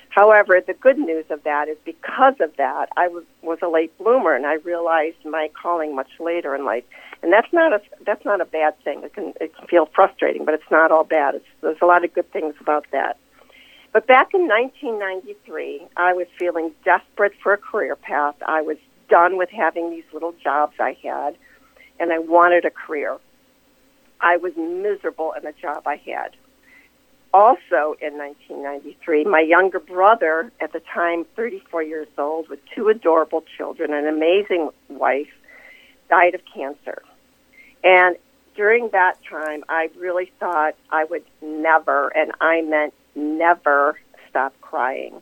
However, 0.09 0.59
the 0.65 0.73
good 0.73 0.97
news 0.97 1.25
of 1.29 1.43
that 1.43 1.67
is 1.67 1.77
because 1.85 2.33
of 2.39 2.55
that, 2.57 2.89
I 2.97 3.07
was, 3.07 3.23
was 3.43 3.59
a 3.61 3.67
late 3.67 3.95
bloomer, 3.99 4.33
and 4.33 4.47
I 4.47 4.55
realized 4.55 5.23
my 5.23 5.49
calling 5.61 5.95
much 5.95 6.09
later 6.19 6.55
in 6.55 6.65
life. 6.65 6.83
And 7.21 7.31
that's 7.31 7.51
not 7.53 7.73
a 7.73 7.81
that's 8.05 8.23
not 8.25 8.41
a 8.41 8.45
bad 8.45 8.79
thing. 8.83 9.03
It 9.03 9.13
can 9.13 9.33
it 9.41 9.55
can 9.55 9.67
feel 9.67 9.87
frustrating, 9.87 10.45
but 10.45 10.53
it's 10.53 10.71
not 10.71 10.91
all 10.91 11.03
bad. 11.03 11.35
It's, 11.35 11.45
there's 11.61 11.81
a 11.81 11.85
lot 11.85 12.03
of 12.03 12.13
good 12.13 12.31
things 12.31 12.55
about 12.59 12.85
that. 12.91 13.17
But 13.93 14.05
back 14.05 14.33
in 14.33 14.47
1993, 14.47 15.87
I 15.97 16.13
was 16.13 16.27
feeling 16.37 16.71
desperate 16.83 17.33
for 17.41 17.53
a 17.53 17.57
career 17.57 17.95
path. 17.95 18.35
I 18.47 18.61
was 18.61 18.77
done 19.09 19.37
with 19.37 19.49
having 19.49 19.89
these 19.89 20.03
little 20.13 20.33
jobs 20.43 20.73
I 20.79 20.97
had, 21.03 21.35
and 21.99 22.11
I 22.11 22.19
wanted 22.19 22.65
a 22.65 22.71
career. 22.71 23.17
I 24.19 24.37
was 24.37 24.53
miserable 24.55 25.33
in 25.37 25.43
the 25.43 25.53
job 25.53 25.87
I 25.87 25.97
had. 25.97 26.35
Also 27.33 27.95
in 28.01 28.17
1993, 28.17 29.25
my 29.25 29.41
younger 29.41 29.79
brother, 29.79 30.51
at 30.59 30.73
the 30.73 30.79
time 30.79 31.25
34 31.35 31.83
years 31.83 32.07
old, 32.17 32.49
with 32.49 32.59
two 32.73 32.89
adorable 32.89 33.43
children, 33.57 33.93
an 33.93 34.07
amazing 34.07 34.69
wife, 34.87 35.29
died 36.09 36.33
of 36.33 36.41
cancer. 36.53 37.03
And 37.83 38.15
during 38.55 38.89
that 38.89 39.17
time, 39.29 39.63
I 39.69 39.89
really 39.99 40.31
thought 40.39 40.75
I 40.89 41.03
would 41.03 41.23
never, 41.41 42.07
and 42.09 42.31
I 42.41 42.61
meant 42.61 42.93
never, 43.13 43.99
stop 44.29 44.53
crying. 44.61 45.21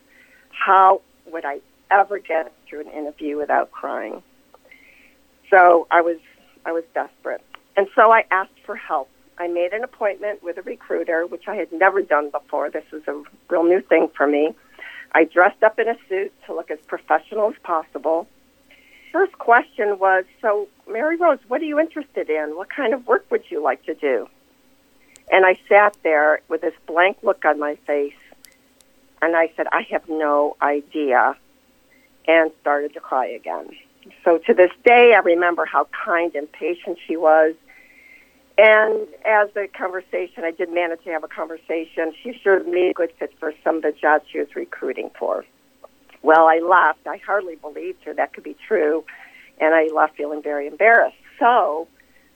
How 0.49 1.01
would 1.31 1.43
I 1.43 1.59
ever 1.91 2.19
get 2.19 2.51
through 2.75 2.89
an 2.89 2.97
interview 2.97 3.37
without 3.37 3.71
crying. 3.71 4.21
So 5.49 5.87
I 5.91 6.01
was 6.01 6.17
I 6.65 6.71
was 6.71 6.83
desperate. 6.93 7.41
And 7.77 7.87
so 7.95 8.11
I 8.11 8.25
asked 8.31 8.59
for 8.65 8.75
help. 8.75 9.09
I 9.37 9.47
made 9.47 9.73
an 9.73 9.83
appointment 9.83 10.41
with 10.41 10.57
a 10.57 10.61
recruiter, 10.61 11.25
which 11.27 11.47
I 11.47 11.55
had 11.55 11.71
never 11.71 12.01
done 12.01 12.31
before. 12.31 12.69
This 12.69 12.85
was 12.91 13.03
a 13.07 13.21
real 13.49 13.63
new 13.63 13.81
thing 13.81 14.09
for 14.15 14.25
me. 14.25 14.55
I 15.11 15.25
dressed 15.25 15.61
up 15.61 15.77
in 15.77 15.87
a 15.87 15.95
suit 16.09 16.33
to 16.45 16.55
look 16.55 16.71
as 16.71 16.79
professional 16.87 17.49
as 17.49 17.55
possible. 17.63 18.27
First 19.11 19.37
question 19.37 19.99
was, 19.99 20.25
so 20.41 20.67
Mary 20.89 21.17
Rose, 21.17 21.39
what 21.47 21.61
are 21.61 21.65
you 21.65 21.79
interested 21.79 22.29
in? 22.29 22.55
What 22.55 22.69
kind 22.69 22.93
of 22.93 23.05
work 23.07 23.25
would 23.29 23.43
you 23.49 23.61
like 23.61 23.83
to 23.85 23.93
do? 23.93 24.27
And 25.31 25.45
I 25.45 25.57
sat 25.69 25.95
there 26.03 26.41
with 26.47 26.61
this 26.61 26.73
blank 26.87 27.17
look 27.23 27.45
on 27.45 27.59
my 27.59 27.75
face, 27.87 28.13
and 29.21 29.35
I 29.35 29.51
said, 29.55 29.67
I 29.71 29.85
have 29.91 30.07
no 30.09 30.55
idea 30.61 31.37
and 32.27 32.51
started 32.61 32.93
to 32.93 32.99
cry 32.99 33.27
again. 33.27 33.69
So 34.23 34.37
to 34.39 34.53
this 34.53 34.71
day, 34.83 35.13
I 35.13 35.19
remember 35.19 35.65
how 35.65 35.87
kind 36.05 36.33
and 36.35 36.51
patient 36.51 36.97
she 37.07 37.17
was. 37.17 37.55
And 38.57 39.07
as 39.25 39.49
the 39.53 39.67
conversation, 39.75 40.43
I 40.43 40.51
did 40.51 40.71
manage 40.71 41.03
to 41.03 41.11
have 41.11 41.23
a 41.23 41.27
conversation. 41.27 42.13
She 42.23 42.29
assured 42.29 42.67
me 42.67 42.89
a 42.89 42.93
good 42.93 43.11
fit 43.19 43.33
for 43.39 43.53
some 43.63 43.77
of 43.77 43.81
the 43.81 43.91
jobs 43.91 44.25
she 44.31 44.39
was 44.39 44.47
recruiting 44.55 45.09
for. 45.19 45.43
Well, 46.21 46.47
I 46.47 46.59
left. 46.59 47.05
I 47.05 47.17
hardly 47.17 47.55
believed 47.55 48.03
her 48.05 48.13
that 48.13 48.33
could 48.33 48.43
be 48.43 48.55
true, 48.67 49.03
and 49.59 49.75
I 49.75 49.87
left 49.93 50.15
feeling 50.15 50.41
very 50.41 50.67
embarrassed. 50.67 51.17
So, 51.37 51.87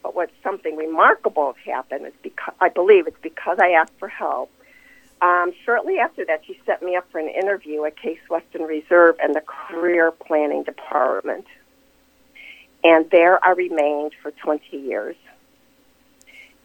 but 0.04 0.14
what 0.14 0.30
something 0.44 0.76
remarkable 0.76 1.56
happened 1.66 2.06
is 2.08 2.14
because 2.22 2.54
I 2.60 2.70
believe 2.70 3.08
it's 3.08 3.18
because 3.22 3.58
I 3.60 3.72
asked 3.72 3.94
for 3.98 4.08
help 4.10 4.52
um, 5.22 5.52
shortly 5.66 6.00
after 6.00 6.26
that, 6.26 6.46
she 6.46 6.60
set 6.66 6.82
me 6.82 6.96
up 6.96 7.10
for 7.12 7.20
an 7.20 7.30
interview 7.30 7.84
at 7.86 7.98
Case 7.98 8.20
Western 8.30 8.64
Reserve 8.64 9.16
and 9.22 9.36
the 9.36 9.42
Career 9.42 10.12
Planning 10.12 10.64
Department. 10.64 11.46
And 12.84 13.10
there 13.10 13.44
I 13.44 13.52
remained 13.52 14.14
for 14.22 14.32
20 14.32 14.78
years. 14.78 15.16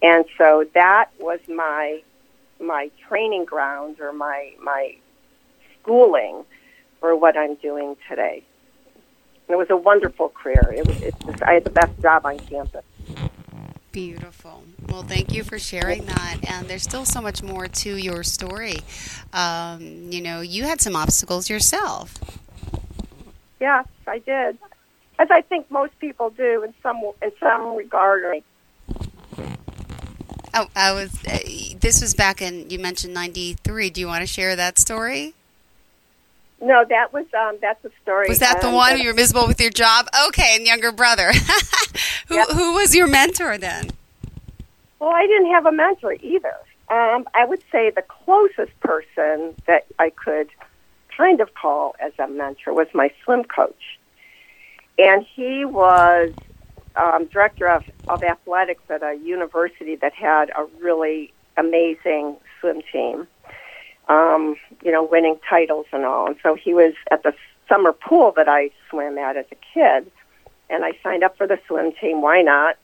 And 0.02 0.24
so 0.38 0.66
that 0.74 1.10
was 1.18 1.40
my 1.48 2.02
my 2.60 2.90
training 3.08 3.44
ground 3.44 4.00
or 4.00 4.12
my 4.12 4.52
my 4.62 4.96
schooling 5.80 6.44
for 7.00 7.16
what 7.16 7.36
I'm 7.36 7.56
doing 7.56 7.96
today. 8.08 8.44
And 9.48 9.54
it 9.54 9.58
was 9.58 9.70
a 9.70 9.76
wonderful 9.76 10.28
career. 10.28 10.72
It 10.76 10.86
was, 10.86 11.02
it 11.02 11.14
was, 11.24 11.42
I 11.42 11.54
had 11.54 11.64
the 11.64 11.70
best 11.70 12.00
job 12.00 12.24
on 12.24 12.38
campus. 12.38 12.84
Beautiful. 13.94 14.64
Well, 14.88 15.04
thank 15.04 15.32
you 15.32 15.44
for 15.44 15.56
sharing 15.56 16.06
that. 16.06 16.38
And 16.48 16.66
there's 16.66 16.82
still 16.82 17.04
so 17.04 17.20
much 17.20 17.44
more 17.44 17.68
to 17.68 17.96
your 17.96 18.24
story. 18.24 18.78
Um, 19.32 20.10
you 20.10 20.20
know, 20.20 20.40
you 20.40 20.64
had 20.64 20.80
some 20.80 20.96
obstacles 20.96 21.48
yourself. 21.48 22.18
Yes, 23.60 23.86
I 24.08 24.18
did, 24.18 24.58
as 25.20 25.28
I 25.30 25.42
think 25.42 25.70
most 25.70 25.96
people 26.00 26.30
do 26.30 26.64
in 26.64 26.74
some 26.82 27.02
in 27.22 27.30
some 27.38 27.76
regard. 27.76 28.42
Oh, 30.52 30.66
I 30.74 30.92
was. 30.92 31.14
Uh, 31.24 31.38
this 31.78 32.02
was 32.02 32.14
back 32.14 32.42
in. 32.42 32.70
You 32.70 32.80
mentioned 32.80 33.14
'93. 33.14 33.90
Do 33.90 34.00
you 34.00 34.08
want 34.08 34.22
to 34.22 34.26
share 34.26 34.56
that 34.56 34.76
story? 34.76 35.34
No, 36.64 36.82
that 36.88 37.12
was 37.12 37.26
um, 37.38 37.58
that's 37.60 37.84
a 37.84 37.90
story. 38.02 38.26
Was 38.28 38.38
that 38.38 38.62
the 38.62 38.68
um, 38.68 38.74
one 38.74 38.98
you 38.98 39.08
were 39.08 39.14
miserable 39.14 39.46
with 39.46 39.60
your 39.60 39.70
job? 39.70 40.06
Okay, 40.28 40.56
and 40.56 40.66
younger 40.66 40.92
brother. 40.92 41.30
who 42.28 42.36
yep. 42.36 42.48
who 42.48 42.72
was 42.74 42.94
your 42.94 43.06
mentor 43.06 43.58
then? 43.58 43.90
Well, 44.98 45.10
I 45.10 45.26
didn't 45.26 45.50
have 45.52 45.66
a 45.66 45.72
mentor 45.72 46.14
either. 46.22 46.54
Um, 46.88 47.26
I 47.34 47.44
would 47.44 47.62
say 47.70 47.90
the 47.90 48.02
closest 48.02 48.78
person 48.80 49.54
that 49.66 49.84
I 49.98 50.10
could 50.10 50.48
kind 51.14 51.40
of 51.40 51.52
call 51.54 51.96
as 52.00 52.12
a 52.18 52.28
mentor 52.28 52.72
was 52.72 52.88
my 52.94 53.10
swim 53.22 53.44
coach, 53.44 53.98
and 54.98 55.26
he 55.34 55.66
was 55.66 56.32
um, 56.96 57.26
director 57.26 57.68
of, 57.68 57.84
of 58.08 58.22
athletics 58.22 58.82
at 58.88 59.02
a 59.02 59.14
university 59.22 59.96
that 59.96 60.14
had 60.14 60.50
a 60.50 60.64
really 60.80 61.30
amazing 61.58 62.36
swim 62.58 62.80
team 62.90 63.26
um, 64.08 64.56
you 64.82 64.92
know, 64.92 65.02
winning 65.02 65.38
titles 65.48 65.86
and 65.92 66.04
all. 66.04 66.26
And 66.26 66.36
so 66.42 66.54
he 66.54 66.74
was 66.74 66.94
at 67.10 67.22
the 67.22 67.34
summer 67.68 67.92
pool 67.92 68.32
that 68.36 68.48
I 68.48 68.70
swam 68.90 69.18
at 69.18 69.36
as 69.36 69.46
a 69.50 69.56
kid, 69.72 70.10
and 70.68 70.84
I 70.84 70.92
signed 71.02 71.24
up 71.24 71.36
for 71.36 71.46
the 71.46 71.58
swim 71.66 71.92
team. 72.00 72.22
Why 72.22 72.42
not? 72.42 72.76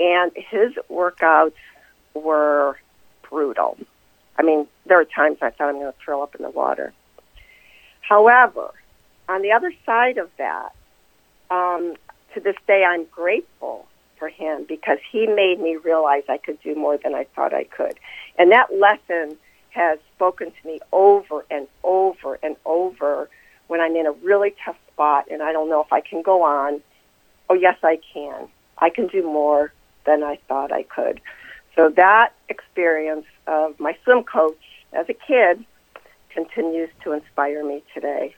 And 0.00 0.32
his 0.34 0.72
workouts 0.90 1.54
were 2.14 2.78
brutal. 3.28 3.76
I 4.36 4.42
mean, 4.42 4.66
there 4.86 4.98
are 4.98 5.04
times 5.04 5.38
I 5.42 5.50
thought 5.50 5.68
I'm 5.68 5.78
going 5.78 5.92
to 5.92 5.98
throw 6.04 6.22
up 6.22 6.34
in 6.34 6.42
the 6.42 6.50
water. 6.50 6.92
However, 8.00 8.70
on 9.28 9.42
the 9.42 9.52
other 9.52 9.72
side 9.86 10.18
of 10.18 10.30
that, 10.38 10.74
um, 11.50 11.94
to 12.34 12.40
this 12.40 12.56
day, 12.66 12.84
I'm 12.84 13.04
grateful 13.04 13.86
for 14.18 14.28
him 14.28 14.64
because 14.68 14.98
he 15.10 15.26
made 15.26 15.60
me 15.60 15.76
realize 15.76 16.22
I 16.28 16.38
could 16.38 16.60
do 16.62 16.74
more 16.74 16.96
than 16.96 17.14
I 17.14 17.24
thought 17.34 17.52
I 17.52 17.64
could. 17.64 17.98
And 18.38 18.52
that 18.52 18.68
lesson 18.78 19.36
has 19.72 19.98
spoken 20.14 20.52
to 20.52 20.66
me 20.66 20.80
over 20.92 21.44
and 21.50 21.66
over 21.82 22.38
and 22.42 22.56
over 22.64 23.28
when 23.68 23.80
I'm 23.80 23.96
in 23.96 24.06
a 24.06 24.12
really 24.12 24.54
tough 24.64 24.76
spot 24.92 25.26
and 25.30 25.42
I 25.42 25.52
don't 25.52 25.68
know 25.68 25.82
if 25.82 25.92
I 25.92 26.00
can 26.00 26.22
go 26.22 26.42
on. 26.42 26.82
Oh, 27.48 27.54
yes, 27.54 27.78
I 27.82 27.98
can. 28.12 28.48
I 28.78 28.90
can 28.90 29.06
do 29.06 29.22
more 29.22 29.72
than 30.04 30.22
I 30.22 30.38
thought 30.48 30.72
I 30.72 30.82
could. 30.82 31.20
So 31.74 31.88
that 31.90 32.34
experience 32.48 33.26
of 33.46 33.78
my 33.80 33.96
swim 34.04 34.24
coach 34.24 34.60
as 34.92 35.08
a 35.08 35.14
kid 35.14 35.64
continues 36.30 36.90
to 37.04 37.12
inspire 37.12 37.64
me 37.64 37.82
today. 37.94 38.34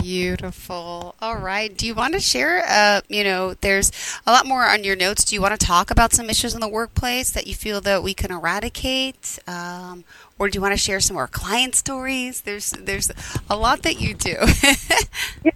Beautiful. 0.00 1.14
All 1.20 1.36
right. 1.36 1.74
Do 1.74 1.86
you 1.86 1.94
want 1.94 2.14
to 2.14 2.20
share? 2.20 2.62
Uh, 2.66 3.00
you 3.08 3.24
know, 3.24 3.54
there's 3.54 3.90
a 4.26 4.32
lot 4.32 4.46
more 4.46 4.64
on 4.64 4.84
your 4.84 4.96
notes. 4.96 5.24
Do 5.24 5.34
you 5.34 5.40
want 5.40 5.58
to 5.58 5.66
talk 5.66 5.90
about 5.90 6.12
some 6.12 6.28
issues 6.28 6.54
in 6.54 6.60
the 6.60 6.68
workplace 6.68 7.30
that 7.30 7.46
you 7.46 7.54
feel 7.54 7.80
that 7.82 8.02
we 8.02 8.14
can 8.14 8.30
eradicate, 8.30 9.38
um, 9.46 10.04
or 10.38 10.48
do 10.48 10.56
you 10.56 10.60
want 10.60 10.72
to 10.72 10.78
share 10.78 11.00
some 11.00 11.14
more 11.14 11.28
client 11.28 11.74
stories? 11.74 12.42
There's 12.42 12.70
there's 12.72 13.10
a 13.48 13.56
lot 13.56 13.82
that 13.82 14.00
you 14.00 14.14
do. 14.14 14.36
yeah, 15.44 15.52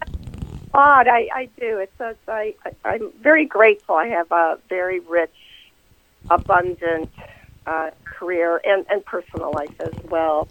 odd. 0.74 1.08
I, 1.08 1.28
I 1.34 1.48
do. 1.58 1.78
It's 1.78 2.00
a, 2.00 2.14
I, 2.28 2.54
I'm 2.84 3.10
very 3.20 3.44
grateful. 3.44 3.96
I 3.96 4.08
have 4.08 4.30
a 4.30 4.58
very 4.68 5.00
rich, 5.00 5.34
abundant 6.30 7.10
uh, 7.66 7.90
career 8.04 8.60
and, 8.64 8.86
and 8.90 9.04
personal 9.04 9.52
life 9.52 9.74
as 9.80 9.92
well. 10.04 10.48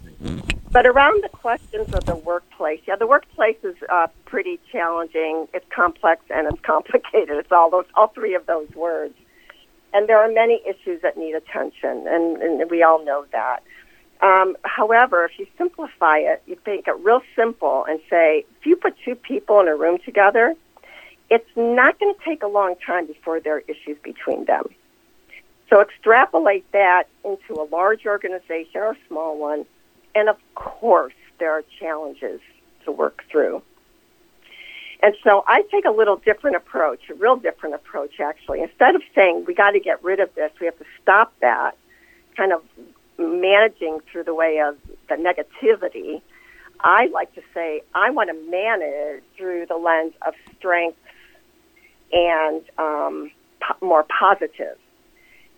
But 0.70 0.86
around 0.86 1.24
the 1.24 1.30
questions 1.30 1.92
of 1.94 2.04
the 2.04 2.14
workplace, 2.14 2.80
yeah, 2.86 2.96
the 2.96 3.06
workplace 3.06 3.56
is 3.62 3.74
uh, 3.88 4.08
pretty 4.26 4.60
challenging. 4.70 5.48
It's 5.54 5.64
complex 5.70 6.22
and 6.30 6.46
it's 6.46 6.60
complicated. 6.62 7.38
It's 7.38 7.52
all 7.52 7.70
those, 7.70 7.86
all 7.94 8.08
three 8.08 8.34
of 8.34 8.46
those 8.46 8.68
words. 8.74 9.14
And 9.94 10.06
there 10.06 10.18
are 10.18 10.30
many 10.30 10.60
issues 10.66 11.00
that 11.00 11.16
need 11.16 11.34
attention, 11.34 12.06
and, 12.06 12.42
and 12.42 12.70
we 12.70 12.82
all 12.82 13.02
know 13.02 13.24
that. 13.32 13.62
Um, 14.20 14.56
however, 14.64 15.24
if 15.24 15.38
you 15.38 15.46
simplify 15.56 16.18
it, 16.18 16.42
you 16.46 16.58
make 16.66 16.88
it 16.88 16.96
real 17.00 17.22
simple 17.36 17.84
and 17.88 18.00
say, 18.10 18.44
if 18.58 18.66
you 18.66 18.76
put 18.76 18.94
two 19.04 19.14
people 19.14 19.60
in 19.60 19.68
a 19.68 19.76
room 19.76 19.98
together, 20.04 20.54
it's 21.30 21.48
not 21.56 21.98
going 22.00 22.14
to 22.14 22.24
take 22.24 22.42
a 22.42 22.48
long 22.48 22.74
time 22.84 23.06
before 23.06 23.38
there 23.38 23.56
are 23.56 23.62
issues 23.68 23.96
between 24.02 24.44
them. 24.46 24.64
So 25.70 25.80
extrapolate 25.80 26.70
that 26.72 27.08
into 27.24 27.60
a 27.60 27.66
large 27.70 28.06
organization 28.06 28.80
or 28.80 28.92
a 28.92 28.96
small 29.06 29.38
one, 29.38 29.66
and 30.14 30.28
of 30.28 30.36
course, 30.54 31.12
there 31.38 31.52
are 31.52 31.62
challenges 31.78 32.40
to 32.84 32.92
work 32.92 33.22
through. 33.30 33.62
And 35.00 35.14
so 35.22 35.44
I 35.46 35.62
take 35.70 35.84
a 35.84 35.90
little 35.90 36.16
different 36.16 36.56
approach, 36.56 37.08
a 37.08 37.14
real 37.14 37.36
different 37.36 37.76
approach 37.76 38.18
actually. 38.18 38.62
Instead 38.62 38.96
of 38.96 39.02
saying 39.14 39.44
we 39.46 39.54
got 39.54 39.72
to 39.72 39.80
get 39.80 40.02
rid 40.02 40.18
of 40.18 40.34
this, 40.34 40.50
we 40.60 40.66
have 40.66 40.78
to 40.78 40.84
stop 41.00 41.32
that, 41.40 41.76
kind 42.36 42.52
of 42.52 42.62
managing 43.18 44.00
through 44.10 44.24
the 44.24 44.34
way 44.34 44.60
of 44.60 44.76
the 45.08 45.16
negativity, 45.16 46.22
I 46.80 47.06
like 47.08 47.34
to 47.34 47.42
say 47.52 47.82
I 47.94 48.10
want 48.10 48.30
to 48.30 48.50
manage 48.50 49.22
through 49.36 49.66
the 49.66 49.76
lens 49.76 50.14
of 50.26 50.34
strength 50.56 50.98
and 52.12 52.62
um, 52.78 53.30
po- 53.60 53.84
more 53.84 54.04
positive. 54.04 54.78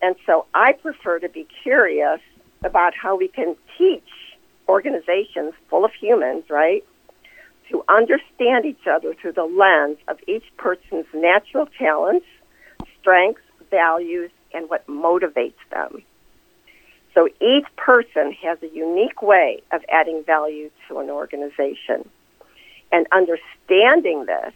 And 0.01 0.15
so 0.25 0.45
I 0.53 0.73
prefer 0.73 1.19
to 1.19 1.29
be 1.29 1.47
curious 1.61 2.19
about 2.63 2.93
how 2.95 3.15
we 3.15 3.27
can 3.27 3.55
teach 3.77 4.07
organizations 4.67 5.53
full 5.69 5.85
of 5.85 5.91
humans, 5.93 6.45
right, 6.49 6.83
to 7.69 7.83
understand 7.87 8.65
each 8.65 8.87
other 8.89 9.13
through 9.13 9.33
the 9.33 9.45
lens 9.45 9.97
of 10.07 10.17
each 10.27 10.45
person's 10.57 11.05
natural 11.13 11.67
talents, 11.77 12.25
strengths, 12.99 13.41
values, 13.69 14.31
and 14.53 14.69
what 14.69 14.85
motivates 14.87 15.53
them. 15.71 16.03
So 17.13 17.27
each 17.41 17.65
person 17.75 18.31
has 18.41 18.57
a 18.63 18.67
unique 18.67 19.21
way 19.21 19.61
of 19.71 19.83
adding 19.89 20.23
value 20.23 20.69
to 20.87 20.99
an 20.99 21.09
organization. 21.09 22.07
And 22.91 23.07
understanding 23.11 24.25
this 24.25 24.53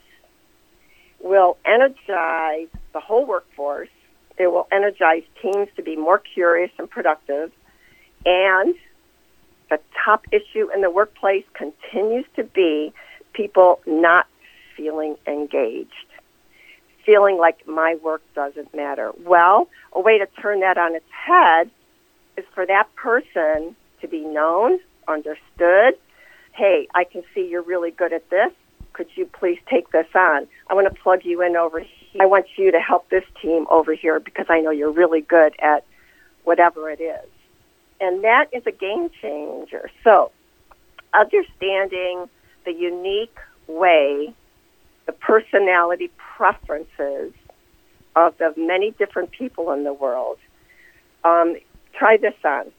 will 1.20 1.58
energize 1.66 2.68
the 2.94 3.00
whole 3.00 3.26
workforce. 3.26 3.90
It 4.38 4.48
will 4.48 4.68
energize 4.72 5.24
teams 5.42 5.68
to 5.76 5.84
be 5.84 5.96
more 5.96 6.20
curious 6.20 6.72
and 6.78 6.90
productive. 6.90 7.52
And 8.26 8.76
the 9.70 9.80
top 10.04 10.26
issue 10.32 10.70
in 10.74 10.82
the 10.82 10.90
workplace 10.90 11.46
continues 11.54 12.26
to 12.36 12.44
be 12.44 12.94
people 13.34 13.82
not 13.86 14.28
feeling 14.78 15.18
engaged, 15.28 15.92
feeling 17.06 17.38
like 17.38 17.68
my 17.68 17.96
work 18.04 18.22
doesn't 18.34 18.74
matter. 18.74 19.12
Well, 19.24 19.70
a 19.94 20.00
way 20.00 20.20
to 20.20 20.28
turn 20.42 20.62
that 20.62 20.78
on 20.78 20.96
its 20.96 21.10
head 21.12 21.70
is 22.38 22.46
for 22.54 22.66
that 22.66 22.94
person 22.96 23.76
to 24.02 24.08
be 24.08 24.22
known, 24.22 24.80
understood. 25.08 25.96
Hey, 26.54 26.88
I 26.94 27.04
can 27.04 27.24
see 27.34 27.48
you're 27.48 27.62
really 27.62 27.92
good 27.92 28.14
at 28.14 28.30
this. 28.30 28.52
Could 28.94 29.08
you 29.16 29.26
please 29.26 29.60
take 29.70 29.92
this 29.92 30.08
on? 30.16 30.48
I 30.70 30.74
want 30.74 30.88
to 30.94 31.02
plug 31.02 31.26
you 31.26 31.42
in 31.42 31.56
over 31.56 31.80
here. 31.80 32.22
I 32.22 32.26
want 32.28 32.46
you 32.56 32.72
to 32.72 32.80
help 32.80 33.10
this 33.10 33.26
team 33.42 33.68
over 33.70 33.94
here 33.94 34.20
because 34.20 34.46
I 34.48 34.62
know 34.62 34.72
you're 34.72 34.92
really 34.92 35.22
good 35.22 35.54
at 35.60 35.86
whatever 36.46 36.90
it 36.90 37.02
is. 37.02 37.30
And 38.00 38.24
that 38.24 38.48
is 38.54 38.64
a 38.66 38.72
game 38.72 39.10
changer. 39.22 39.90
So, 40.04 40.32
understanding 41.14 42.30
the 42.66 42.72
unique 42.72 43.38
way, 43.68 44.34
the 45.06 45.12
personality 45.12 46.10
preferences 46.18 47.34
of 48.16 48.38
the 48.38 48.54
many 48.56 48.92
different 48.92 49.32
people 49.32 49.72
in 49.72 49.84
the 49.84 49.94
world 49.94 50.38
um, 51.26 51.58
try 51.98 52.18
this 52.18 52.36
on. 52.44 52.72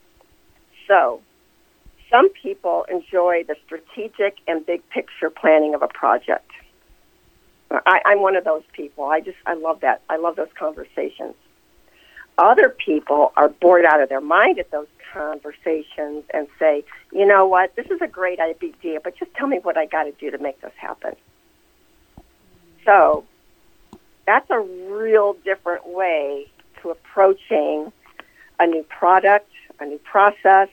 So, 0.87 1.21
some 2.11 2.31
people 2.31 2.87
enjoy 2.89 3.45
the 3.45 3.57
strategic 3.65 4.39
and 4.47 4.65
big 4.65 4.89
picture 4.91 5.31
planning 5.31 5.75
of 5.75 5.83
a 5.83 5.89
project. 5.89 6.51
I, 7.71 8.01
I'm 8.05 8.23
one 8.23 8.37
of 8.37 8.45
those 8.45 8.63
people. 8.73 9.07
I 9.07 9.21
just 9.21 9.39
I 9.45 9.55
love 9.55 9.81
that. 9.81 10.03
I 10.09 10.17
love 10.17 10.37
those 10.37 10.53
conversations. 10.57 11.35
Other 12.39 12.69
people 12.69 13.33
are 13.37 13.49
bored 13.49 13.85
out 13.85 14.01
of 14.01 14.09
their 14.09 14.21
mind 14.21 14.59
at 14.59 14.71
those 14.71 14.87
conversations 15.13 16.25
and 16.33 16.47
say, 16.59 16.85
you 17.13 17.27
know 17.27 17.47
what, 17.47 17.75
this 17.77 17.87
is 17.87 18.01
a 18.03 18.07
great 18.07 18.39
idea, 18.39 19.01
but 19.03 19.17
just 19.17 19.33
tell 19.35 19.47
me 19.47 19.59
what 19.59 19.79
I 19.79 19.87
got 19.87 20.05
to 20.05 20.13
do 20.13 20.31
to 20.31 20.39
make 20.39 20.61
this 20.61 20.73
happen. 20.77 21.17
So 22.85 23.25
that's 24.27 24.49
a 24.51 24.61
real 24.61 25.35
different 25.45 25.89
way 25.89 26.49
to 26.83 26.91
approaching 26.91 27.91
a 28.59 28.67
new 28.67 28.83
product, 28.85 29.51
a 29.81 29.87
new 29.87 29.99
process, 29.99 30.69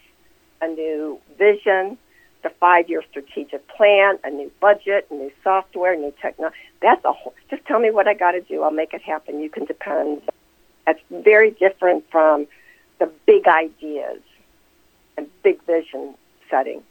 a 0.62 0.68
new 0.68 1.20
vision, 1.38 1.98
the 2.44 2.50
five-year 2.60 3.04
strategic 3.10 3.68
plan, 3.68 4.18
a 4.24 4.30
new 4.30 4.52
budget, 4.60 5.10
new 5.12 5.32
software, 5.44 5.96
new 5.96 6.14
technology. 6.22 6.56
That's 6.82 7.04
a 7.06 7.12
whole. 7.12 7.34
Just 7.50 7.66
tell 7.66 7.80
me 7.80 7.92
what 7.92 8.08
I 8.08 8.14
got 8.14 8.32
to 8.32 8.42
do. 8.42 8.64
I'll 8.64 8.72
make 8.72 8.94
it 8.94 9.02
happen. 9.02 9.40
You 9.40 9.50
can 9.50 9.66
depend. 9.66 10.22
That's 10.86 11.00
very 11.10 11.52
different 11.52 12.04
from 12.12 12.48
the 13.00 13.10
big 13.26 13.48
ideas 13.48 14.22
and 15.18 15.28
big 15.42 15.64
vision 15.66 16.16
setting. 16.50 16.84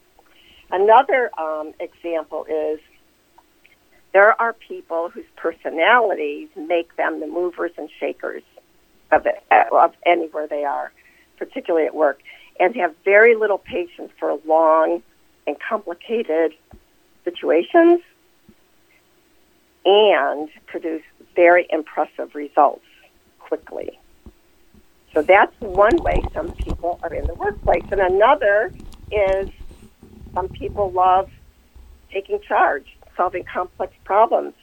Another 0.70 1.31
um, 1.38 1.74
example 1.81 2.46
is 2.48 2.81
there 4.12 4.40
are 4.40 4.55
people 4.55 5.11
whose 5.11 5.26
personalities 5.37 6.48
make 6.57 6.96
them 6.96 7.20
the 7.20 7.26
movers 7.26 7.72
and 7.76 7.90
shakers 8.00 8.42
of, 9.12 9.27
of 9.72 9.94
anywhere 10.05 10.46
they 10.46 10.64
are 10.64 10.92
particularly 11.37 11.87
at 11.87 11.94
work, 11.94 12.20
and 12.61 12.77
have 12.77 12.94
very 13.05 13.35
little 13.35 13.59
patience 13.59 14.12
for 14.18 14.38
long 14.46 15.03
and 15.46 15.57
complicated 15.59 16.53
situations 17.25 18.01
and 19.85 20.48
produce 20.66 21.03
very 21.35 21.66
impressive 21.70 22.35
results 22.35 22.85
quickly. 23.40 23.98
So 25.12 25.22
that's 25.22 25.53
one 25.61 25.96
way 25.96 26.22
some 26.33 26.53
people 26.53 27.01
are 27.03 27.12
in 27.12 27.27
the 27.27 27.35
workplace. 27.35 27.83
And 27.90 28.01
another 28.01 28.72
is 29.11 29.48
some 30.33 30.48
people 30.48 30.92
love 30.92 31.29
taking 32.12 32.40
charge, 32.40 32.87
solving 33.16 33.44
complex 33.44 33.92
problems. 34.05 34.55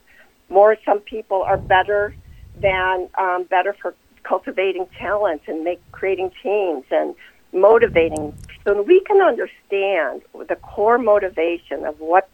More, 0.47 0.77
some 0.85 0.99
people 0.99 1.43
are 1.43 1.57
better 1.57 2.15
than 2.61 3.09
um, 3.17 3.43
better 3.43 3.75
for 3.81 3.93
cultivating 4.29 4.85
talent 4.99 5.41
and 5.47 5.63
make 5.63 5.81
creating 5.91 6.31
teams 6.43 6.85
and 6.91 7.15
motivating. 7.51 8.31
So 8.63 8.83
we 8.83 8.99
can 9.01 9.21
understand 9.21 10.21
the 10.47 10.55
core 10.61 10.99
motivation 10.99 11.83
of 11.85 11.99
what 11.99 12.29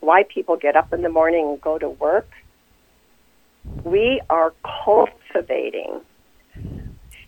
why 0.00 0.22
people 0.22 0.56
get 0.56 0.74
up 0.74 0.92
in 0.92 1.02
the 1.02 1.08
morning 1.08 1.48
and 1.50 1.60
go 1.60 1.76
to 1.78 1.90
work. 1.90 2.30
We 3.84 4.22
are 4.30 4.54
cultivating 4.84 6.00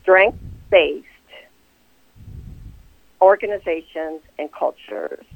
strength 0.00 0.38
based 0.70 1.06
organizations 3.20 4.22
and 4.38 4.50
cultures. 4.50 5.26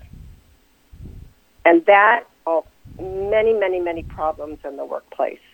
And 1.67 1.85
that 1.85 2.25
solves 2.45 2.69
many 2.99 3.53
many 3.53 3.81
many 3.81 4.05
problems 4.05 4.59
in 4.65 4.77
the 4.79 4.87
workplace 4.87 5.47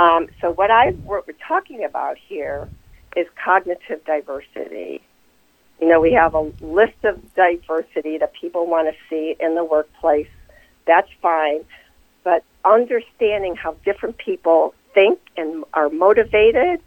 um, 0.00 0.28
so 0.40 0.52
what 0.52 0.70
I 0.72 0.92
what 1.04 1.26
we're 1.28 1.34
talking 1.48 1.84
about 1.84 2.18
here 2.18 2.68
is 3.16 3.28
cognitive 3.44 4.04
diversity. 4.06 5.02
You 5.80 5.88
know, 5.88 6.00
we 6.00 6.12
have 6.14 6.34
a 6.34 6.52
list 6.62 7.04
of 7.04 7.34
diversity 7.34 8.18
that 8.18 8.32
people 8.34 8.66
want 8.66 8.88
to 8.88 8.96
see 9.10 9.36
in 9.40 9.56
the 9.56 9.64
workplace. 9.64 10.28
That's 10.86 11.10
fine, 11.22 11.64
but 12.24 12.44
understanding 12.64 13.56
how 13.56 13.76
different 13.84 14.18
people 14.18 14.74
think 14.94 15.20
and 15.36 15.64
are 15.74 15.90
motivated 15.90 16.80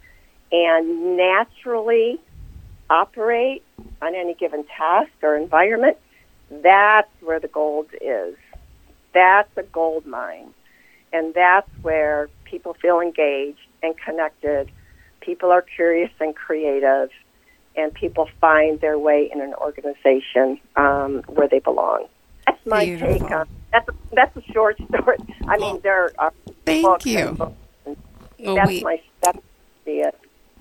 and 0.52 1.18
naturally 1.18 2.20
operate 2.90 3.64
on 4.02 4.16
any 4.16 4.36
given 4.36 4.66
task 4.66 5.12
or 5.24 5.38
environment, 5.38 5.98
that's 6.52 7.12
where 7.22 7.40
the 7.42 7.50
gold 7.50 7.88
is. 8.02 8.38
that's 9.14 9.56
a 9.58 9.64
gold 9.64 10.06
mine. 10.08 10.54
And 11.14 11.34
that's 11.34 11.70
where 11.84 12.30
people 12.54 12.76
feel 12.76 13.00
engaged 13.00 13.66
and 13.82 13.96
connected. 13.98 14.70
People 15.22 15.50
are 15.52 15.64
curious 15.64 16.12
and 16.20 16.36
creative, 16.36 17.10
and 17.76 17.92
people 17.96 18.30
find 18.40 18.80
their 18.80 19.00
way 19.00 19.28
in 19.34 19.42
an 19.42 19.56
organization 19.56 20.60
um, 20.76 21.24
where 21.28 21.48
they 21.48 21.58
belong. 21.58 22.06
That's 22.46 22.64
my 22.68 22.86
Beautiful. 22.86 23.20
take 23.20 23.32
on 23.32 23.48
that's 23.72 23.90
a, 23.90 23.94
that's 24.12 24.38
a 24.38 24.44
short 24.52 24.78
story. 24.78 25.18
I 25.48 25.58
mean, 25.58 25.80
there 25.82 26.12
are 26.20 26.32
Thank 26.64 27.06
you. 27.08 27.36
Well, 28.40 28.56
that's 28.56 28.68
we- 28.68 28.84
my 28.84 29.02
that's 29.24 29.40
it. 29.88 30.20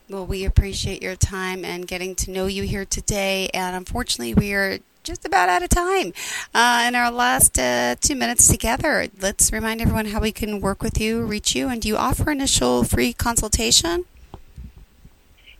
Well, 0.09 0.26
we 0.26 0.44
appreciate 0.44 1.02
your 1.02 1.16
time 1.16 1.64
and 1.64 1.87
getting 1.87 2.14
to 2.16 2.31
know 2.31 2.46
you 2.46 2.64
here 2.64 2.85
today. 2.85 3.48
And 3.55 3.76
unfortunately, 3.76 4.35
we 4.35 4.52
are 4.52 4.78
just 5.03 5.25
about 5.25 5.49
out 5.49 5.62
of 5.62 5.69
time. 5.69 6.12
Uh, 6.55 6.85
in 6.87 6.95
our 6.95 7.11
last 7.11 7.59
uh, 7.59 7.97
two 8.01 8.15
minutes 8.15 8.47
together, 8.49 9.09
let's 9.21 9.53
remind 9.53 9.81
everyone 9.81 10.07
how 10.07 10.21
we 10.21 10.33
can 10.33 10.61
work 10.61 10.83
with 10.83 11.01
you, 11.01 11.23
reach 11.23 11.55
you, 11.55 11.69
and 11.69 11.83
do 11.83 11.88
you 11.88 11.97
offer 11.97 12.31
initial 12.31 12.85
free 12.85 13.12
consultation? 13.12 14.05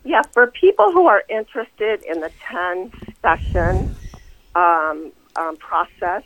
Yeah, 0.05 0.23
for 0.33 0.49
people 0.49 0.93
who 0.93 1.07
are 1.07 1.23
interested 1.29 2.03
in 2.03 2.21
the 2.21 2.31
10 2.49 2.93
session 3.21 3.95
um, 4.55 5.13
um, 5.37 5.57
process, 5.57 6.25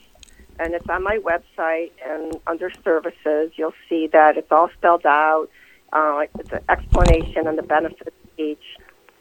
and 0.59 0.75
it's 0.75 0.89
on 0.89 1.03
my 1.03 1.19
website 1.19 1.93
and 2.05 2.35
under 2.47 2.71
services, 2.83 3.53
you'll 3.57 3.75
see 3.89 4.07
that 4.09 4.39
it's 4.39 4.51
all 4.51 4.71
spelled 4.77 5.05
out. 5.05 5.49
Uh, 5.93 6.25
it's 6.39 6.53
an 6.53 6.61
explanation 6.69 7.47
and 7.47 7.59
the 7.59 7.63
benefits 7.63 8.17
of 8.17 8.39
each. 8.39 8.79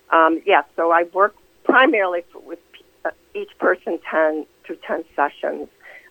Um, 0.10 0.42
yeah, 0.46 0.64
so 0.76 0.92
I 0.92 1.04
work 1.14 1.36
primarily 1.66 2.24
with 2.46 2.60
each 3.34 3.52
person 3.60 4.00
10 4.10 4.46
through 4.66 4.78
10 4.88 5.04
sessions. 5.16 5.68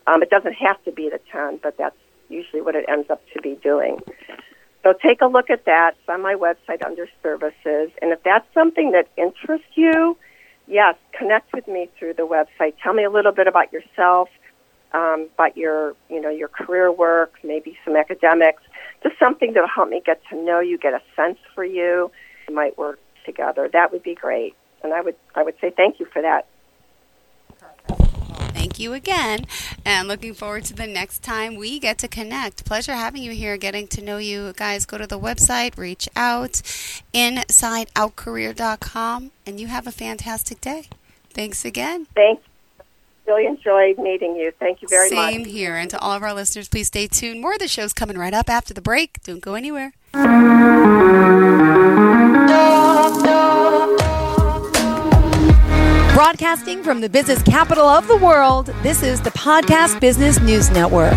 Um, 0.07 0.22
it 0.22 0.30
doesn't 0.30 0.54
have 0.54 0.83
to 0.85 0.92
be 0.92 1.09
the 1.09 1.20
10, 1.33 1.61
but 1.62 1.76
that's 1.78 1.96
usually 2.28 2.62
what 2.62 2.74
it 2.74 2.85
ends 2.88 3.11
up 3.11 3.22
to 3.35 3.40
be 3.40 3.54
doing. 3.62 4.00
So 4.83 4.92
take 4.92 5.22
a 5.22 5.26
look 5.26 5.48
at 5.48 5.64
that. 5.64 5.94
It's 5.98 6.09
on 6.09 6.20
my 6.20 6.35
website 6.35 6.85
under 6.85 7.09
services. 7.22 7.90
And 8.02 8.12
if 8.12 8.22
that's 8.22 8.46
something 8.52 8.92
that 8.92 9.09
interests 9.16 9.66
you, 9.74 10.16
yes, 10.66 10.96
connect 11.18 11.52
with 11.54 11.66
me 11.66 11.88
through 11.98 12.14
the 12.14 12.26
website. 12.26 12.74
Tell 12.83 12.92
me 12.92 13.04
a 13.04 13.11
little 13.11 13.33
bit 13.33 13.46
about 13.46 13.72
yourself, 13.72 14.28
um, 14.92 15.28
about 15.35 15.57
your, 15.57 15.94
you 16.11 16.20
know, 16.20 16.28
your 16.28 16.48
career 16.48 16.92
work, 16.92 17.33
maybe 17.42 17.78
some 17.85 17.96
academics, 17.96 18.62
just 19.02 19.18
something 19.18 19.54
that'll 19.54 19.68
help 19.68 19.88
me 19.88 20.02
get 20.04 20.20
to 20.30 20.37
know 20.37 20.61
you, 20.61 20.76
get 20.76 20.92
a 20.92 21.02
sense 21.16 21.38
for 21.54 21.64
you. 21.64 22.11
We 22.48 22.54
might 22.54 22.76
work 22.76 22.98
together. 23.24 23.70
That 23.72 23.90
would 23.90 24.02
be 24.02 24.14
great. 24.14 24.54
And 24.83 24.92
I 24.92 25.00
would, 25.00 25.16
I 25.35 25.42
would 25.42 25.54
say 25.62 25.72
thank 25.74 25.98
you 25.98 26.07
for 26.12 26.20
that. 26.20 26.46
Thank 28.74 28.82
you 28.82 28.92
again, 28.92 29.46
and 29.84 30.08
looking 30.08 30.34
forward 30.34 30.64
to 30.64 30.74
the 30.74 30.88
next 30.88 31.22
time 31.22 31.54
we 31.54 31.78
get 31.78 31.96
to 31.98 32.08
connect. 32.08 32.64
Pleasure 32.64 32.94
having 32.94 33.22
you 33.22 33.30
here, 33.30 33.56
getting 33.56 33.87
to 33.87 34.02
know 34.02 34.18
you. 34.18 34.52
Guys, 34.56 34.84
go 34.84 34.98
to 34.98 35.06
the 35.06 35.16
website, 35.16 35.78
reach 35.78 36.08
out, 36.16 36.54
insideoutcareer.com, 37.14 39.30
and 39.46 39.60
you 39.60 39.68
have 39.68 39.87
a 39.87 39.92
fantastic 39.92 40.60
day. 40.60 40.88
Thanks 41.30 41.64
again. 41.64 42.08
Thanks. 42.16 42.42
Really 43.28 43.46
enjoyed 43.46 43.96
meeting 43.98 44.34
you. 44.34 44.50
Thank 44.58 44.82
you 44.82 44.88
very 44.88 45.08
much. 45.08 45.32
Same 45.32 45.44
here. 45.44 45.76
And 45.76 45.88
to 45.90 45.98
all 46.00 46.16
of 46.16 46.24
our 46.24 46.34
listeners, 46.34 46.68
please 46.68 46.88
stay 46.88 47.06
tuned. 47.06 47.40
More 47.40 47.52
of 47.52 47.60
the 47.60 47.68
show's 47.68 47.92
coming 47.92 48.18
right 48.18 48.34
up 48.34 48.50
after 48.50 48.74
the 48.74 48.82
break. 48.82 49.22
Don't 49.22 49.38
go 49.38 49.54
anywhere. 49.54 49.92
Broadcasting 56.14 56.85
from 56.85 57.00
the 57.00 57.09
business 57.09 57.42
capital 57.42 57.88
of 57.88 58.07
the 58.07 58.16
world, 58.16 58.66
this 58.85 59.03
is 59.03 59.20
the 59.20 59.33
Podcast 59.33 59.98
Business 59.98 60.38
News 60.38 60.70
Network. 60.70 61.12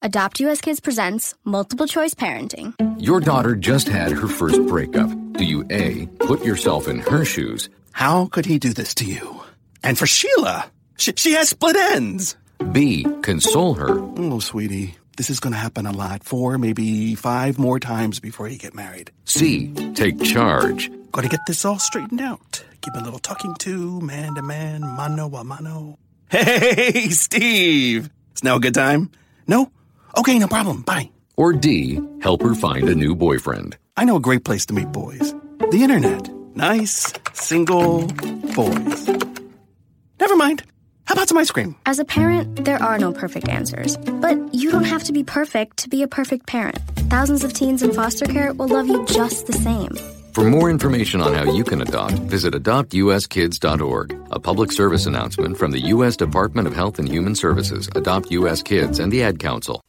Adopt 0.00 0.38
US 0.38 0.60
Kids 0.60 0.78
presents 0.78 1.34
Multiple 1.42 1.88
Choice 1.88 2.14
Parenting. 2.14 2.72
Your 3.02 3.18
daughter 3.18 3.56
just 3.56 3.88
had 3.88 4.12
her 4.12 4.28
first 4.28 4.64
breakup. 4.68 5.10
Do 5.32 5.44
you 5.44 5.66
A, 5.72 6.06
put 6.20 6.44
yourself 6.44 6.86
in 6.86 7.00
her 7.00 7.24
shoes? 7.24 7.68
How 7.90 8.26
could 8.26 8.46
he 8.46 8.60
do 8.60 8.72
this 8.72 8.94
to 8.94 9.06
you? 9.06 9.40
And 9.82 9.98
for 9.98 10.06
Sheila, 10.06 10.70
she, 10.96 11.14
she 11.16 11.32
has 11.32 11.48
split 11.48 11.74
ends. 11.74 12.36
B, 12.70 13.04
console 13.22 13.74
her? 13.74 13.90
Oh, 13.90 14.38
sweetie, 14.38 14.94
this 15.16 15.30
is 15.30 15.40
going 15.40 15.52
to 15.52 15.58
happen 15.58 15.84
a 15.84 15.90
lot. 15.90 16.22
Four, 16.22 16.58
maybe 16.58 17.16
five 17.16 17.58
more 17.58 17.80
times 17.80 18.20
before 18.20 18.46
you 18.46 18.56
get 18.56 18.72
married. 18.72 19.10
C, 19.24 19.72
take 19.94 20.22
charge? 20.22 20.92
Got 21.12 21.22
to 21.22 21.28
get 21.28 21.44
this 21.46 21.66
all 21.66 21.78
straightened 21.78 22.22
out. 22.22 22.64
Give 22.80 22.94
a 22.94 23.04
little 23.04 23.18
talking 23.18 23.54
to, 23.56 24.00
man 24.00 24.34
to 24.34 24.42
man, 24.42 24.80
mano 24.80 25.28
a 25.34 25.44
mano. 25.44 25.98
Hey, 26.30 27.10
Steve! 27.10 28.10
It's 28.30 28.42
now 28.42 28.56
a 28.56 28.60
good 28.60 28.72
time? 28.72 29.10
No? 29.46 29.70
Okay, 30.16 30.38
no 30.38 30.48
problem. 30.48 30.80
Bye. 30.80 31.10
Or 31.36 31.52
D, 31.52 32.00
help 32.22 32.40
her 32.40 32.54
find 32.54 32.88
a 32.88 32.94
new 32.94 33.14
boyfriend? 33.14 33.76
I 33.94 34.06
know 34.06 34.16
a 34.16 34.20
great 34.20 34.42
place 34.44 34.64
to 34.66 34.74
meet 34.74 34.90
boys. 34.90 35.34
The 35.70 35.82
internet. 35.82 36.30
Nice, 36.56 37.12
single 37.34 38.06
boys. 38.56 39.08
Never 40.18 40.36
mind. 40.36 40.62
How 41.04 41.12
about 41.12 41.28
some 41.28 41.36
ice 41.36 41.50
cream? 41.50 41.76
As 41.84 41.98
a 41.98 42.06
parent, 42.06 42.64
there 42.64 42.82
are 42.82 42.98
no 42.98 43.12
perfect 43.12 43.50
answers. 43.50 43.98
But 43.98 44.54
you 44.54 44.70
don't 44.70 44.84
have 44.84 45.04
to 45.04 45.12
be 45.12 45.24
perfect 45.24 45.76
to 45.78 45.90
be 45.90 46.02
a 46.02 46.08
perfect 46.08 46.46
parent. 46.46 46.78
Thousands 47.10 47.44
of 47.44 47.52
teens 47.52 47.82
in 47.82 47.92
foster 47.92 48.24
care 48.24 48.54
will 48.54 48.68
love 48.68 48.88
you 48.88 49.04
just 49.04 49.46
the 49.46 49.52
same. 49.52 49.94
For 50.32 50.44
more 50.44 50.70
information 50.70 51.20
on 51.20 51.34
how 51.34 51.44
you 51.44 51.62
can 51.62 51.82
adopt, 51.82 52.14
visit 52.14 52.54
adoptuskids.org. 52.54 54.18
A 54.30 54.40
public 54.40 54.72
service 54.72 55.04
announcement 55.04 55.58
from 55.58 55.72
the 55.72 55.80
U.S. 55.80 56.16
Department 56.16 56.66
of 56.66 56.74
Health 56.74 56.98
and 56.98 57.06
Human 57.06 57.34
Services, 57.34 57.90
Adopt 57.94 58.30
U.S. 58.30 58.62
Kids, 58.62 58.98
and 58.98 59.12
the 59.12 59.22
Ad 59.22 59.38
Council. 59.38 59.82